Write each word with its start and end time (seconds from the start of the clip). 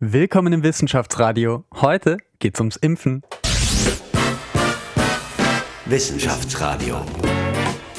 Willkommen 0.00 0.52
im 0.52 0.62
Wissenschaftsradio. 0.62 1.64
Heute 1.74 2.18
geht's 2.38 2.60
ums 2.60 2.76
Impfen. 2.76 3.22
Wissenschaftsradio. 5.86 7.04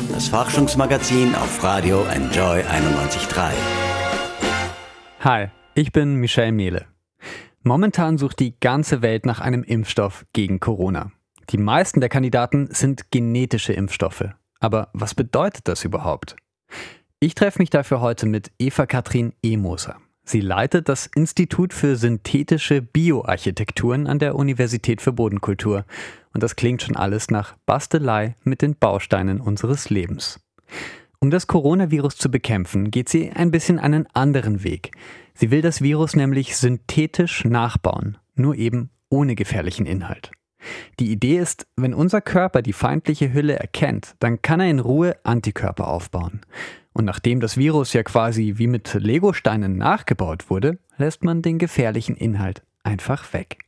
Das 0.10 0.30
Forschungsmagazin 0.30 1.36
auf 1.36 1.62
Radio 1.62 2.06
Enjoy 2.06 2.62
91.3. 2.62 3.52
Hi, 5.20 5.48
ich 5.76 5.92
bin 5.92 6.16
Michelle 6.16 6.54
Mehle. 6.54 6.86
Momentan 7.64 8.18
sucht 8.18 8.40
die 8.40 8.58
ganze 8.58 9.02
Welt 9.02 9.26
nach 9.26 9.42
einem 9.42 9.63
Impfstoff 9.63 10.26
gegen 10.31 10.62
Corona. 10.62 11.12
Die 11.50 11.58
meisten 11.58 12.00
der 12.00 12.08
Kandidaten 12.08 12.70
sind 12.72 13.12
genetische 13.12 13.74
Impfstoffe. 13.74 14.24
Aber 14.62 14.88
was 14.94 15.16
bedeutet 15.16 15.68
das 15.68 15.84
überhaupt? 15.84 16.38
Ich 17.20 17.36
treffe 17.36 17.59
mich 17.59 17.72
dafür 17.72 18.00
heute 18.00 18.26
mit 18.26 18.54
Eva 18.58 18.86
Katrin 18.86 19.34
Emoser. 19.44 19.98
Sie 20.30 20.41
leitet 20.41 20.90
das 20.90 21.08
Institut 21.08 21.73
für 21.73 21.96
synthetische 21.96 22.84
Bioarchitekturen 22.84 24.06
an 24.06 24.20
der 24.20 24.36
Universität 24.36 25.02
für 25.02 25.12
Bodenkultur. 25.12 25.86
Und 26.36 26.44
das 26.44 26.56
klingt 26.56 26.84
schon 26.84 26.96
alles 26.96 27.32
nach 27.32 27.56
Bastelei 27.66 28.36
mit 28.44 28.62
den 28.62 28.76
Bausteinen 28.76 29.42
unseres 29.42 29.90
Lebens. 29.90 30.40
Um 31.20 31.32
das 31.32 31.48
Coronavirus 31.48 32.18
zu 32.18 32.30
bekämpfen, 32.30 32.92
geht 32.92 33.10
sie 33.10 33.32
ein 33.32 33.50
bisschen 33.50 33.80
einen 33.80 34.06
anderen 34.14 34.64
Weg. 34.64 34.92
Sie 35.34 35.50
will 35.50 35.64
das 35.64 35.82
Virus 35.82 36.16
nämlich 36.16 36.58
synthetisch 36.58 37.44
nachbauen, 37.44 38.20
nur 38.36 38.54
eben 38.54 38.92
ohne 39.09 39.34
gefährlichen 39.34 39.88
Inhalt. 39.88 40.30
Die 40.99 41.12
Idee 41.12 41.38
ist, 41.38 41.68
wenn 41.76 41.94
unser 41.94 42.22
Körper 42.22 42.62
die 42.62 42.73
feindliche 42.73 43.34
Hülle 43.34 43.58
erkennt, 43.58 44.16
dann 44.20 44.41
kann 44.41 44.59
er 44.59 44.70
in 44.70 44.80
Ruhe 44.80 45.16
Antikörper 45.23 45.88
aufbauen. 45.88 46.41
Und 46.94 47.05
nachdem 47.05 47.40
das 47.40 47.58
Virus 47.58 47.94
ja 47.94 48.04
quasi 48.04 48.55
wie 48.58 48.67
mit 48.67 48.94
Legosteinen 48.94 49.77
nachgebaut 49.77 50.50
wurde, 50.50 50.80
lässt 50.98 51.23
man 51.23 51.41
den 51.41 51.58
gefährlichen 51.58 52.16
Inhalt 52.16 52.64
einfach 52.84 53.31
weg. 53.34 53.59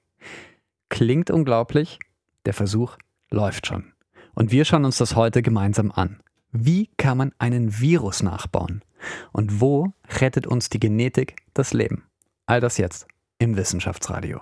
Klingt 0.89 1.31
unglaublich, 1.31 1.99
der 2.45 2.53
Versuch 2.53 2.97
läuft 3.29 3.67
schon. 3.67 3.93
Und 4.33 4.51
wir 4.51 4.65
schauen 4.65 4.85
uns 4.85 4.97
das 4.97 5.15
heute 5.15 5.41
gemeinsam 5.41 5.91
an. 5.91 6.21
Wie 6.51 6.89
kann 6.97 7.17
man 7.17 7.31
einen 7.37 7.79
Virus 7.79 8.23
nachbauen? 8.23 8.83
Und 9.31 9.61
wo 9.61 9.93
rettet 10.19 10.47
uns 10.47 10.69
die 10.69 10.79
Genetik 10.79 11.37
das 11.53 11.73
Leben? 11.73 12.03
All 12.45 12.59
das 12.59 12.77
jetzt 12.77 13.07
im 13.39 13.55
Wissenschaftsradio. 13.55 14.41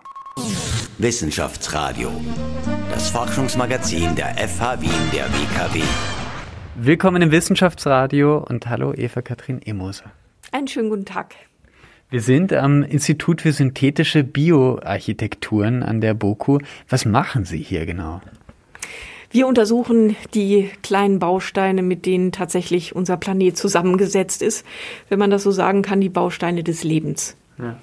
Wissenschaftsradio. 0.97 2.09
Das 2.91 3.09
Forschungsmagazin 3.09 4.15
der 4.15 4.35
FH 4.37 4.81
Wien 4.81 4.91
der 5.13 5.25
WKW. 5.25 5.81
Willkommen 6.75 7.21
im 7.21 7.31
Wissenschaftsradio 7.31 8.45
und 8.47 8.67
hallo 8.67 8.93
Eva 8.93 9.21
Katrin 9.21 9.61
Emoser. 9.61 10.11
Einen 10.51 10.67
schönen 10.67 10.89
guten 10.89 11.05
Tag. 11.05 11.35
Wir 12.09 12.21
sind 12.21 12.53
am 12.53 12.83
Institut 12.83 13.41
für 13.41 13.51
synthetische 13.51 14.23
Bioarchitekturen 14.23 15.83
an 15.83 15.99
der 15.99 16.13
BOKU. 16.13 16.59
Was 16.87 17.05
machen 17.05 17.43
Sie 17.43 17.59
hier 17.59 17.85
genau? 17.85 18.21
Wir 19.31 19.45
untersuchen 19.45 20.15
die 20.33 20.71
kleinen 20.81 21.19
Bausteine, 21.19 21.83
mit 21.83 22.05
denen 22.05 22.31
tatsächlich 22.31 22.95
unser 22.95 23.17
Planet 23.17 23.57
zusammengesetzt 23.57 24.41
ist, 24.41 24.65
wenn 25.09 25.19
man 25.19 25.29
das 25.29 25.43
so 25.43 25.51
sagen 25.51 25.81
kann, 25.81 26.01
die 26.01 26.09
Bausteine 26.09 26.63
des 26.63 26.83
Lebens. 26.83 27.35
Ja. 27.57 27.75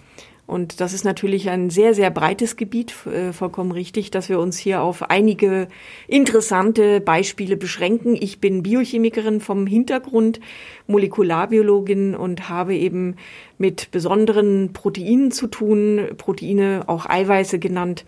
Und 0.47 0.81
das 0.81 0.93
ist 0.93 1.05
natürlich 1.05 1.51
ein 1.51 1.71
sehr, 1.71 1.93
sehr 1.93 2.11
breites 2.11 2.57
Gebiet, 2.57 2.95
äh, 3.07 3.33
vollkommen 3.33 3.73
richtig, 3.73 4.13
dass 4.13 4.29
wir 4.29 4.39
uns 4.39 4.57
hier 4.59 4.81
auf 4.81 5.11
einige 5.11 5.67
interessante 6.07 7.01
Beispiele 7.01 7.57
beschränken. 7.57 8.17
Ich 8.19 8.41
bin 8.41 8.63
Biochemikerin 8.63 9.41
vom 9.41 9.67
Hintergrund, 9.67 10.39
Molekularbiologin 10.87 12.15
und 12.15 12.49
habe 12.49 12.77
eben 12.77 13.17
mit 13.59 13.91
besonderen 13.91 14.73
Proteinen 14.73 15.33
zu 15.33 15.49
tun. 15.49 16.11
Proteine, 16.17 16.85
auch 16.87 17.07
Eiweiße 17.07 17.59
genannt, 17.59 18.05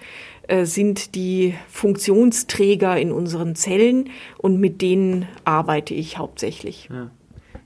äh, 0.47 0.65
sind 0.65 1.17
die 1.17 1.55
Funktionsträger 1.69 2.97
in 2.99 3.11
unseren 3.11 3.57
Zellen 3.57 4.11
und 4.37 4.61
mit 4.61 4.81
denen 4.81 5.27
arbeite 5.45 5.93
ich 5.95 6.19
hauptsächlich. 6.19 6.89
Ja. 6.93 7.11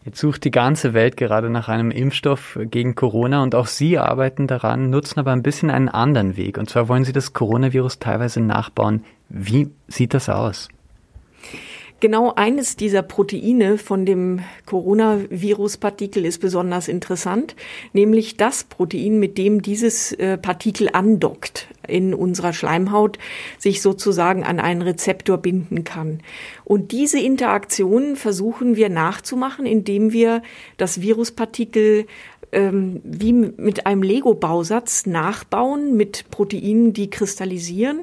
Jetzt 0.04 0.18
sucht 0.18 0.44
die 0.44 0.50
ganze 0.50 0.94
Welt 0.94 1.16
gerade 1.16 1.48
nach 1.48 1.68
einem 1.68 1.92
Impfstoff 1.92 2.58
gegen 2.60 2.96
Corona 2.96 3.42
und 3.42 3.54
auch 3.54 3.68
Sie 3.68 3.98
arbeiten 3.98 4.48
daran, 4.48 4.90
nutzen 4.90 5.20
aber 5.20 5.32
ein 5.32 5.44
bisschen 5.44 5.70
einen 5.70 5.88
anderen 5.88 6.36
Weg. 6.36 6.58
Und 6.58 6.68
zwar 6.68 6.88
wollen 6.88 7.04
Sie 7.04 7.12
das 7.12 7.32
Coronavirus 7.32 8.00
teilweise 8.00 8.40
nachbauen. 8.40 9.04
Wie 9.28 9.70
sieht 9.86 10.12
das 10.14 10.28
aus? 10.28 10.68
Genau 12.02 12.32
eines 12.34 12.74
dieser 12.74 13.02
Proteine 13.02 13.78
von 13.78 14.04
dem 14.04 14.40
Coronavirus-Partikel 14.66 16.24
ist 16.24 16.40
besonders 16.40 16.88
interessant, 16.88 17.54
nämlich 17.92 18.36
das 18.36 18.64
Protein, 18.64 19.20
mit 19.20 19.38
dem 19.38 19.62
dieses 19.62 20.10
äh, 20.14 20.36
Partikel 20.36 20.88
andockt 20.92 21.68
in 21.86 22.12
unserer 22.12 22.54
Schleimhaut, 22.54 23.20
sich 23.56 23.82
sozusagen 23.82 24.42
an 24.42 24.58
einen 24.58 24.82
Rezeptor 24.82 25.38
binden 25.38 25.84
kann. 25.84 26.18
Und 26.64 26.90
diese 26.90 27.20
Interaktion 27.20 28.16
versuchen 28.16 28.74
wir 28.74 28.88
nachzumachen, 28.88 29.64
indem 29.64 30.12
wir 30.12 30.42
das 30.78 31.02
Viruspartikel 31.02 32.06
ähm, 32.50 33.00
wie 33.04 33.32
mit 33.32 33.86
einem 33.86 34.02
Lego-Bausatz 34.02 35.06
nachbauen 35.06 35.96
mit 35.96 36.24
Proteinen, 36.32 36.94
die 36.94 37.10
kristallisieren 37.10 38.02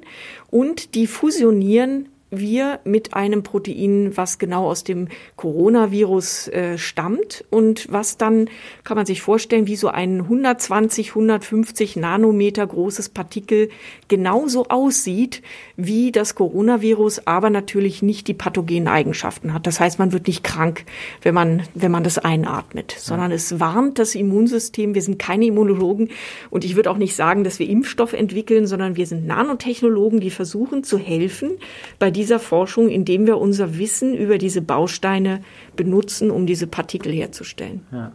und 0.49 0.95
die 0.95 1.05
fusionieren 1.05 2.07
wir 2.31 2.79
mit 2.83 3.13
einem 3.13 3.43
Protein, 3.43 4.15
was 4.15 4.37
genau 4.37 4.67
aus 4.67 4.83
dem 4.83 5.07
Coronavirus 5.35 6.47
äh, 6.49 6.77
stammt 6.77 7.43
und 7.49 7.87
was 7.89 8.17
dann, 8.17 8.49
kann 8.83 8.97
man 8.97 9.05
sich 9.05 9.21
vorstellen, 9.21 9.67
wie 9.67 9.75
so 9.75 9.87
ein 9.87 10.21
120, 10.21 11.09
150 11.09 11.95
Nanometer 11.95 12.67
großes 12.67 13.09
Partikel 13.09 13.69
genauso 14.07 14.67
aussieht 14.67 15.41
wie 15.75 16.11
das 16.11 16.35
Coronavirus, 16.35 17.25
aber 17.25 17.49
natürlich 17.49 18.01
nicht 18.01 18.27
die 18.27 18.33
pathogenen 18.33 18.87
Eigenschaften 18.87 19.53
hat. 19.53 19.65
Das 19.65 19.79
heißt, 19.79 19.97
man 19.97 20.11
wird 20.11 20.27
nicht 20.27 20.43
krank, 20.43 20.85
wenn 21.21 21.33
man, 21.33 21.63
wenn 21.73 21.91
man 21.91 22.03
das 22.03 22.17
einatmet, 22.17 22.95
sondern 22.97 23.31
es 23.31 23.59
warnt 23.59 23.97
das 23.97 24.13
Immunsystem. 24.13 24.93
Wir 24.93 25.01
sind 25.01 25.17
keine 25.19 25.45
Immunologen 25.45 26.09
und 26.49 26.63
ich 26.63 26.75
würde 26.75 26.91
auch 26.91 26.97
nicht 26.97 27.15
sagen, 27.15 27.43
dass 27.43 27.59
wir 27.59 27.67
Impfstoff 27.67 28.13
entwickeln, 28.13 28.67
sondern 28.67 28.97
wir 28.97 29.07
sind 29.07 29.25
Nanotechnologen, 29.25 30.19
die 30.19 30.29
versuchen 30.29 30.83
zu 30.83 30.97
helfen 30.97 31.57
bei 31.97 32.11
dieser 32.19 32.39
Forschung, 32.39 32.89
indem 32.89 33.25
wir 33.25 33.37
unser 33.37 33.77
Wissen 33.77 34.13
über 34.13 34.37
diese 34.37 34.61
Bausteine 34.61 35.41
benutzen, 35.77 36.31
um 36.31 36.45
diese 36.45 36.67
Partikel 36.67 37.13
herzustellen. 37.13 37.85
Ja. 37.93 38.11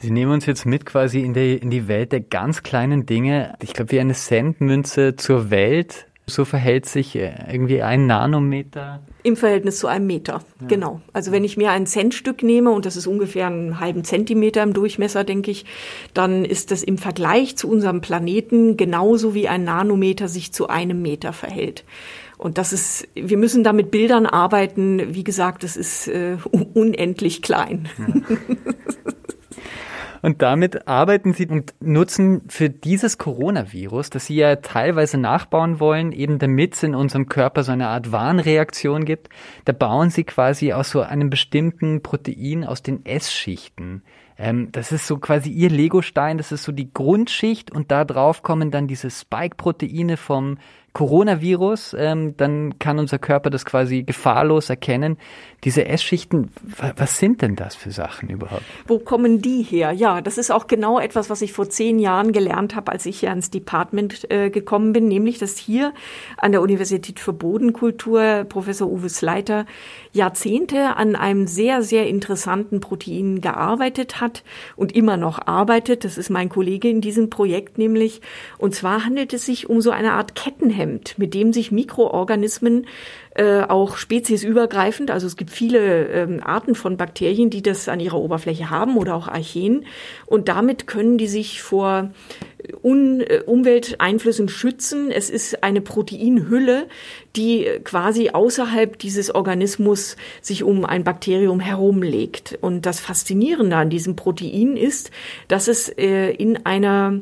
Sie 0.00 0.10
nehmen 0.10 0.32
uns 0.32 0.46
jetzt 0.46 0.66
mit 0.66 0.84
quasi 0.86 1.20
in 1.20 1.34
die, 1.34 1.54
in 1.54 1.70
die 1.70 1.86
Welt 1.86 2.10
der 2.10 2.20
ganz 2.20 2.64
kleinen 2.64 3.06
Dinge. 3.06 3.54
Ich 3.62 3.74
glaube, 3.74 3.92
wie 3.92 4.00
eine 4.00 4.14
Centmünze 4.14 5.14
zur 5.14 5.50
Welt. 5.50 6.06
So 6.26 6.44
verhält 6.44 6.86
sich 6.86 7.16
äh, 7.16 7.32
irgendwie 7.50 7.80
ein 7.82 8.06
Nanometer. 8.06 9.00
Im 9.22 9.36
Verhältnis 9.36 9.78
zu 9.78 9.86
einem 9.86 10.06
Meter, 10.06 10.40
ja. 10.60 10.66
genau. 10.66 11.00
Also 11.12 11.32
wenn 11.32 11.42
ich 11.42 11.56
mir 11.56 11.70
ein 11.70 11.86
Centstück 11.86 12.42
nehme, 12.42 12.70
und 12.70 12.86
das 12.86 12.96
ist 12.96 13.06
ungefähr 13.06 13.46
einen 13.46 13.80
halben 13.80 14.04
Zentimeter 14.04 14.62
im 14.62 14.74
Durchmesser, 14.74 15.24
denke 15.24 15.50
ich, 15.50 15.64
dann 16.12 16.44
ist 16.44 16.70
das 16.70 16.82
im 16.82 16.98
Vergleich 16.98 17.56
zu 17.56 17.68
unserem 17.70 18.02
Planeten 18.02 18.76
genauso 18.76 19.34
wie 19.34 19.48
ein 19.48 19.64
Nanometer 19.64 20.28
sich 20.28 20.52
zu 20.52 20.68
einem 20.68 21.00
Meter 21.00 21.32
verhält. 21.32 21.84
Und 22.38 22.56
das 22.56 22.72
ist, 22.72 23.08
wir 23.14 23.36
müssen 23.36 23.64
da 23.64 23.72
mit 23.72 23.90
Bildern 23.90 24.24
arbeiten. 24.24 25.14
Wie 25.14 25.24
gesagt, 25.24 25.64
das 25.64 25.76
ist 25.76 26.08
äh, 26.08 26.38
unendlich 26.74 27.42
klein. 27.42 27.88
Ja. 27.98 28.06
Und 30.22 30.42
damit 30.42 30.88
arbeiten 30.88 31.32
Sie 31.32 31.46
und 31.46 31.74
nutzen 31.80 32.42
für 32.48 32.70
dieses 32.70 33.18
Coronavirus, 33.18 34.10
das 34.10 34.26
Sie 34.26 34.36
ja 34.36 34.56
teilweise 34.56 35.18
nachbauen 35.18 35.80
wollen, 35.80 36.12
eben 36.12 36.38
damit 36.38 36.74
es 36.74 36.82
in 36.82 36.94
unserem 36.94 37.28
Körper 37.28 37.62
so 37.62 37.72
eine 37.72 37.88
Art 37.88 38.10
Warnreaktion 38.10 39.04
gibt, 39.04 39.28
da 39.64 39.72
bauen 39.72 40.10
Sie 40.10 40.24
quasi 40.24 40.72
aus 40.72 40.90
so 40.90 41.02
einem 41.02 41.30
bestimmten 41.30 42.02
Protein 42.02 42.64
aus 42.64 42.82
den 42.82 43.06
S-Schichten. 43.06 44.02
Ähm, 44.36 44.70
das 44.72 44.92
ist 44.92 45.06
so 45.06 45.18
quasi 45.18 45.50
Ihr 45.50 45.70
Legostein, 45.70 46.38
das 46.38 46.52
ist 46.52 46.64
so 46.64 46.72
die 46.72 46.92
Grundschicht 46.92 47.70
und 47.70 47.90
da 47.90 48.04
drauf 48.04 48.42
kommen 48.42 48.70
dann 48.70 48.88
diese 48.88 49.10
Spike-Proteine 49.10 50.16
vom 50.16 50.58
Coronavirus, 50.98 51.94
ähm, 51.96 52.36
dann 52.36 52.76
kann 52.80 52.98
unser 52.98 53.20
Körper 53.20 53.50
das 53.50 53.64
quasi 53.64 54.02
gefahrlos 54.02 54.68
erkennen. 54.68 55.16
Diese 55.64 55.86
S-Schichten, 55.86 56.50
was 56.96 57.18
sind 57.18 57.42
denn 57.42 57.56
das 57.56 57.74
für 57.74 57.90
Sachen 57.90 58.28
überhaupt? 58.28 58.62
Wo 58.86 59.00
kommen 59.00 59.42
die 59.42 59.62
her? 59.62 59.90
Ja, 59.90 60.20
das 60.20 60.38
ist 60.38 60.52
auch 60.52 60.68
genau 60.68 61.00
etwas, 61.00 61.30
was 61.30 61.42
ich 61.42 61.52
vor 61.52 61.68
zehn 61.68 61.98
Jahren 61.98 62.30
gelernt 62.30 62.76
habe, 62.76 62.92
als 62.92 63.06
ich 63.06 63.18
hier 63.18 63.30
ans 63.30 63.50
Department 63.50 64.30
äh, 64.30 64.50
gekommen 64.50 64.92
bin, 64.92 65.08
nämlich 65.08 65.38
dass 65.38 65.58
hier 65.58 65.92
an 66.36 66.52
der 66.52 66.62
Universität 66.62 67.18
für 67.18 67.32
Bodenkultur 67.32 68.46
Professor 68.48 68.88
Uwe 68.88 69.08
Sleiter 69.08 69.66
Jahrzehnte 70.12 70.96
an 70.96 71.16
einem 71.16 71.48
sehr, 71.48 71.82
sehr 71.82 72.06
interessanten 72.06 72.78
Protein 72.78 73.40
gearbeitet 73.40 74.20
hat 74.20 74.44
und 74.76 74.94
immer 74.94 75.16
noch 75.16 75.44
arbeitet. 75.44 76.04
Das 76.04 76.18
ist 76.18 76.30
mein 76.30 76.50
Kollege 76.50 76.88
in 76.88 77.00
diesem 77.00 77.30
Projekt 77.30 77.78
nämlich. 77.78 78.20
Und 78.58 78.76
zwar 78.76 79.04
handelt 79.04 79.32
es 79.32 79.46
sich 79.46 79.68
um 79.68 79.80
so 79.80 79.90
eine 79.90 80.12
Art 80.12 80.36
Kettenhemd 80.36 81.18
mit 81.18 81.34
dem 81.34 81.52
sich 81.52 81.72
Mikroorganismen 81.72 82.86
äh, 83.38 83.62
auch 83.62 83.96
speziesübergreifend, 83.96 85.12
also 85.12 85.28
es 85.28 85.36
gibt 85.36 85.50
viele 85.50 86.08
ähm, 86.08 86.42
Arten 86.44 86.74
von 86.74 86.96
Bakterien, 86.96 87.50
die 87.50 87.62
das 87.62 87.88
an 87.88 88.00
ihrer 88.00 88.18
Oberfläche 88.18 88.68
haben 88.68 88.96
oder 88.96 89.14
auch 89.14 89.28
Archeen 89.28 89.86
und 90.26 90.48
damit 90.48 90.88
können 90.88 91.18
die 91.18 91.28
sich 91.28 91.62
vor 91.62 92.10
Un 92.82 93.20
äh, 93.20 93.42
Umwelteinflüssen 93.46 94.48
schützen. 94.48 95.12
Es 95.12 95.30
ist 95.30 95.62
eine 95.62 95.80
Proteinhülle, 95.80 96.88
die 97.36 97.68
quasi 97.84 98.30
außerhalb 98.30 98.98
dieses 98.98 99.32
Organismus 99.32 100.16
sich 100.42 100.64
um 100.64 100.84
ein 100.84 101.04
Bakterium 101.04 101.60
herumlegt. 101.60 102.58
Und 102.60 102.86
das 102.86 102.98
Faszinierende 102.98 103.76
an 103.76 103.90
diesem 103.90 104.16
Protein 104.16 104.76
ist, 104.76 105.12
dass 105.46 105.68
es 105.68 105.88
äh, 105.88 106.32
in 106.32 106.66
einer 106.66 107.20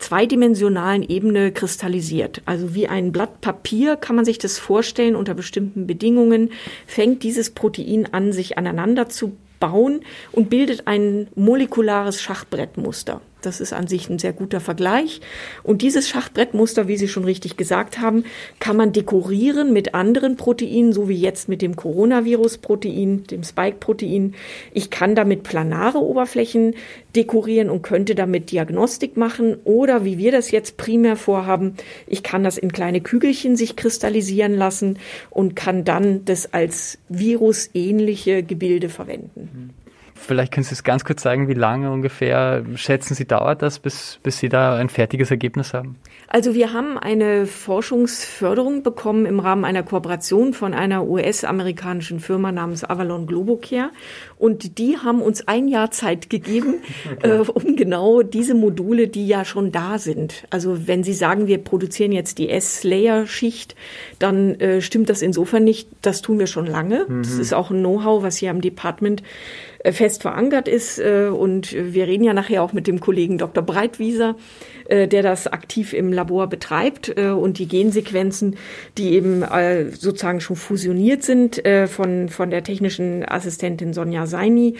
zweidimensionalen 0.00 1.08
Ebene 1.08 1.52
kristallisiert. 1.52 2.42
Also 2.46 2.74
wie 2.74 2.88
ein 2.88 3.12
Blatt 3.12 3.40
Papier 3.40 3.96
kann 3.96 4.16
man 4.16 4.24
sich 4.24 4.38
das 4.38 4.58
vorstellen. 4.58 5.14
Unter 5.14 5.34
bestimmten 5.34 5.86
Bedingungen 5.86 6.50
fängt 6.86 7.22
dieses 7.22 7.50
Protein 7.50 8.12
an, 8.12 8.32
sich 8.32 8.58
aneinander 8.58 9.08
zu 9.08 9.36
bauen 9.60 10.00
und 10.32 10.50
bildet 10.50 10.86
ein 10.86 11.28
molekulares 11.36 12.20
Schachbrettmuster. 12.20 13.20
Das 13.42 13.60
ist 13.60 13.72
an 13.72 13.86
sich 13.86 14.08
ein 14.08 14.18
sehr 14.18 14.32
guter 14.32 14.60
Vergleich. 14.60 15.20
Und 15.62 15.82
dieses 15.82 16.08
Schachbrettmuster, 16.08 16.88
wie 16.88 16.96
Sie 16.96 17.08
schon 17.08 17.24
richtig 17.24 17.56
gesagt 17.56 18.00
haben, 18.00 18.24
kann 18.58 18.76
man 18.76 18.92
dekorieren 18.92 19.72
mit 19.72 19.94
anderen 19.94 20.36
Proteinen, 20.36 20.92
so 20.92 21.08
wie 21.08 21.18
jetzt 21.18 21.48
mit 21.48 21.62
dem 21.62 21.76
Coronavirus-Protein, 21.76 23.24
dem 23.24 23.42
Spike-Protein. 23.42 24.34
Ich 24.72 24.90
kann 24.90 25.14
damit 25.14 25.42
planare 25.42 25.98
Oberflächen 25.98 26.74
dekorieren 27.16 27.70
und 27.70 27.82
könnte 27.82 28.14
damit 28.14 28.50
Diagnostik 28.50 29.16
machen. 29.16 29.56
Oder 29.64 30.04
wie 30.04 30.18
wir 30.18 30.32
das 30.32 30.50
jetzt 30.50 30.76
primär 30.76 31.16
vorhaben, 31.16 31.74
ich 32.06 32.22
kann 32.22 32.44
das 32.44 32.58
in 32.58 32.72
kleine 32.72 33.00
Kügelchen 33.00 33.56
sich 33.56 33.76
kristallisieren 33.76 34.54
lassen 34.54 34.98
und 35.30 35.56
kann 35.56 35.84
dann 35.84 36.24
das 36.24 36.52
als 36.52 36.98
virusähnliche 37.08 38.42
Gebilde 38.42 38.88
verwenden. 38.88 39.74
Vielleicht 40.26 40.52
können 40.52 40.64
Sie 40.64 40.74
es 40.74 40.84
ganz 40.84 41.04
kurz 41.04 41.22
sagen, 41.22 41.48
wie 41.48 41.54
lange 41.54 41.90
ungefähr 41.90 42.64
schätzen 42.74 43.14
Sie 43.14 43.26
dauert 43.26 43.62
das, 43.62 43.78
bis, 43.78 44.20
bis 44.22 44.38
Sie 44.38 44.48
da 44.48 44.76
ein 44.76 44.88
fertiges 44.88 45.30
Ergebnis 45.30 45.74
haben? 45.74 45.96
Also 46.28 46.54
wir 46.54 46.72
haben 46.72 46.96
eine 46.96 47.46
Forschungsförderung 47.46 48.84
bekommen 48.84 49.26
im 49.26 49.40
Rahmen 49.40 49.64
einer 49.64 49.82
Kooperation 49.82 50.52
von 50.52 50.74
einer 50.74 51.04
US-amerikanischen 51.06 52.20
Firma 52.20 52.52
namens 52.52 52.84
Avalon 52.84 53.26
Globocare 53.26 53.90
und 54.38 54.78
die 54.78 54.98
haben 54.98 55.22
uns 55.22 55.48
ein 55.48 55.66
Jahr 55.66 55.90
Zeit 55.90 56.30
gegeben, 56.30 56.76
okay. 57.12 57.30
äh, 57.38 57.38
um 57.38 57.74
genau 57.74 58.22
diese 58.22 58.54
Module, 58.54 59.08
die 59.08 59.26
ja 59.26 59.44
schon 59.44 59.72
da 59.72 59.98
sind. 59.98 60.44
Also 60.50 60.86
wenn 60.86 61.02
Sie 61.02 61.14
sagen, 61.14 61.48
wir 61.48 61.58
produzieren 61.58 62.12
jetzt 62.12 62.38
die 62.38 62.50
S-Layer-Schicht, 62.50 63.74
dann 64.18 64.60
äh, 64.60 64.82
stimmt 64.82 65.08
das 65.08 65.22
insofern 65.22 65.64
nicht. 65.64 65.88
Das 66.02 66.22
tun 66.22 66.38
wir 66.38 66.46
schon 66.46 66.66
lange. 66.66 67.06
Mhm. 67.08 67.22
Das 67.22 67.32
ist 67.32 67.52
auch 67.52 67.70
ein 67.70 67.80
Know-how, 67.80 68.22
was 68.22 68.36
hier 68.36 68.50
am 68.50 68.60
Department 68.60 69.22
fest 69.84 70.22
verankert 70.22 70.68
ist. 70.68 70.98
Äh, 70.98 71.28
und 71.28 71.72
wir 71.72 72.06
reden 72.06 72.24
ja 72.24 72.34
nachher 72.34 72.62
auch 72.62 72.72
mit 72.72 72.86
dem 72.86 73.00
Kollegen 73.00 73.38
Dr. 73.38 73.64
Breitwieser, 73.64 74.36
äh, 74.88 75.08
der 75.08 75.22
das 75.22 75.46
aktiv 75.46 75.92
im 75.92 76.12
Labor 76.12 76.48
betreibt 76.48 77.10
und 77.10 77.58
die 77.58 77.68
Gensequenzen, 77.68 78.56
die 78.98 79.12
eben 79.12 79.44
sozusagen 79.92 80.40
schon 80.40 80.56
fusioniert 80.56 81.22
sind 81.22 81.62
von, 81.86 82.28
von 82.28 82.50
der 82.50 82.62
technischen 82.62 83.24
Assistentin 83.28 83.92
Sonja 83.92 84.26
Seini, 84.26 84.76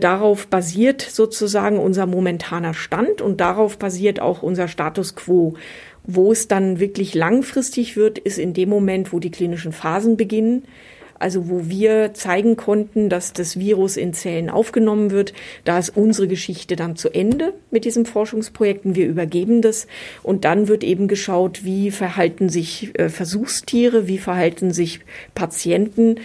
Darauf 0.00 0.46
basiert 0.46 1.02
sozusagen 1.02 1.78
unser 1.78 2.06
momentaner 2.06 2.72
Stand 2.72 3.20
und 3.20 3.40
darauf 3.42 3.78
basiert 3.78 4.18
auch 4.18 4.42
unser 4.42 4.66
Status 4.66 5.14
quo. 5.14 5.56
Wo 6.04 6.32
es 6.32 6.48
dann 6.48 6.80
wirklich 6.80 7.14
langfristig 7.14 7.96
wird, 7.96 8.18
ist 8.18 8.38
in 8.38 8.54
dem 8.54 8.70
Moment, 8.70 9.12
wo 9.12 9.18
die 9.18 9.30
klinischen 9.30 9.72
Phasen 9.72 10.16
beginnen 10.16 10.64
also 11.24 11.48
wo 11.48 11.70
wir 11.70 12.12
zeigen 12.12 12.54
konnten, 12.54 13.08
dass 13.08 13.32
das 13.32 13.58
Virus 13.58 13.96
in 13.96 14.12
Zellen 14.12 14.50
aufgenommen 14.50 15.10
wird. 15.10 15.32
Da 15.64 15.78
ist 15.78 15.96
unsere 15.96 16.28
Geschichte 16.28 16.76
dann 16.76 16.96
zu 16.96 17.08
Ende 17.08 17.54
mit 17.70 17.86
diesem 17.86 18.04
Forschungsprojekt 18.04 18.84
und 18.84 18.94
wir 18.94 19.06
übergeben 19.06 19.62
das. 19.62 19.86
Und 20.22 20.44
dann 20.44 20.68
wird 20.68 20.84
eben 20.84 21.08
geschaut, 21.08 21.64
wie 21.64 21.90
verhalten 21.90 22.50
sich 22.50 22.98
äh, 22.98 23.08
Versuchstiere, 23.08 24.06
wie 24.06 24.18
verhalten 24.18 24.70
sich 24.70 25.00
Patienten 25.34 26.16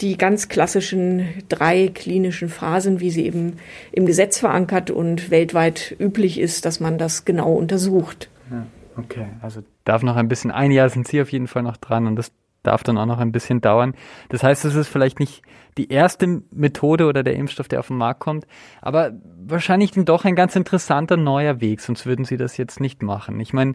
die 0.00 0.16
ganz 0.16 0.48
klassischen 0.48 1.26
drei 1.48 1.90
klinischen 1.92 2.48
Phasen, 2.48 3.00
wie 3.00 3.10
sie 3.10 3.26
eben 3.26 3.54
im 3.90 4.06
Gesetz 4.06 4.38
verankert 4.38 4.92
und 4.92 5.32
weltweit 5.32 5.96
üblich 5.98 6.38
ist, 6.38 6.64
dass 6.64 6.78
man 6.78 6.96
das 6.96 7.24
genau 7.24 7.54
untersucht. 7.54 8.28
Ja, 8.52 8.66
okay, 8.96 9.26
also 9.42 9.64
darf 9.84 10.04
noch 10.04 10.14
ein 10.14 10.28
bisschen, 10.28 10.52
ein 10.52 10.70
Jahr 10.70 10.90
sind 10.90 11.08
Sie 11.08 11.20
auf 11.20 11.32
jeden 11.32 11.48
Fall 11.48 11.64
noch 11.64 11.76
dran 11.76 12.06
und 12.06 12.14
das 12.14 12.30
darf 12.64 12.82
dann 12.82 12.98
auch 12.98 13.06
noch 13.06 13.20
ein 13.20 13.30
bisschen 13.30 13.60
dauern. 13.60 13.94
Das 14.30 14.42
heißt, 14.42 14.64
es 14.64 14.74
ist 14.74 14.88
vielleicht 14.88 15.20
nicht 15.20 15.42
die 15.78 15.90
erste 15.90 16.42
Methode 16.52 17.06
oder 17.06 17.22
der 17.22 17.34
Impfstoff, 17.34 17.68
der 17.68 17.80
auf 17.80 17.88
den 17.88 17.96
Markt 17.96 18.20
kommt, 18.20 18.46
aber 18.80 19.12
wahrscheinlich 19.46 19.92
dann 19.92 20.04
doch 20.04 20.24
ein 20.24 20.34
ganz 20.34 20.56
interessanter 20.56 21.16
neuer 21.16 21.60
Weg, 21.60 21.80
sonst 21.80 22.06
würden 22.06 22.24
sie 22.24 22.36
das 22.36 22.56
jetzt 22.56 22.80
nicht 22.80 23.02
machen. 23.02 23.40
Ich 23.40 23.52
meine, 23.52 23.74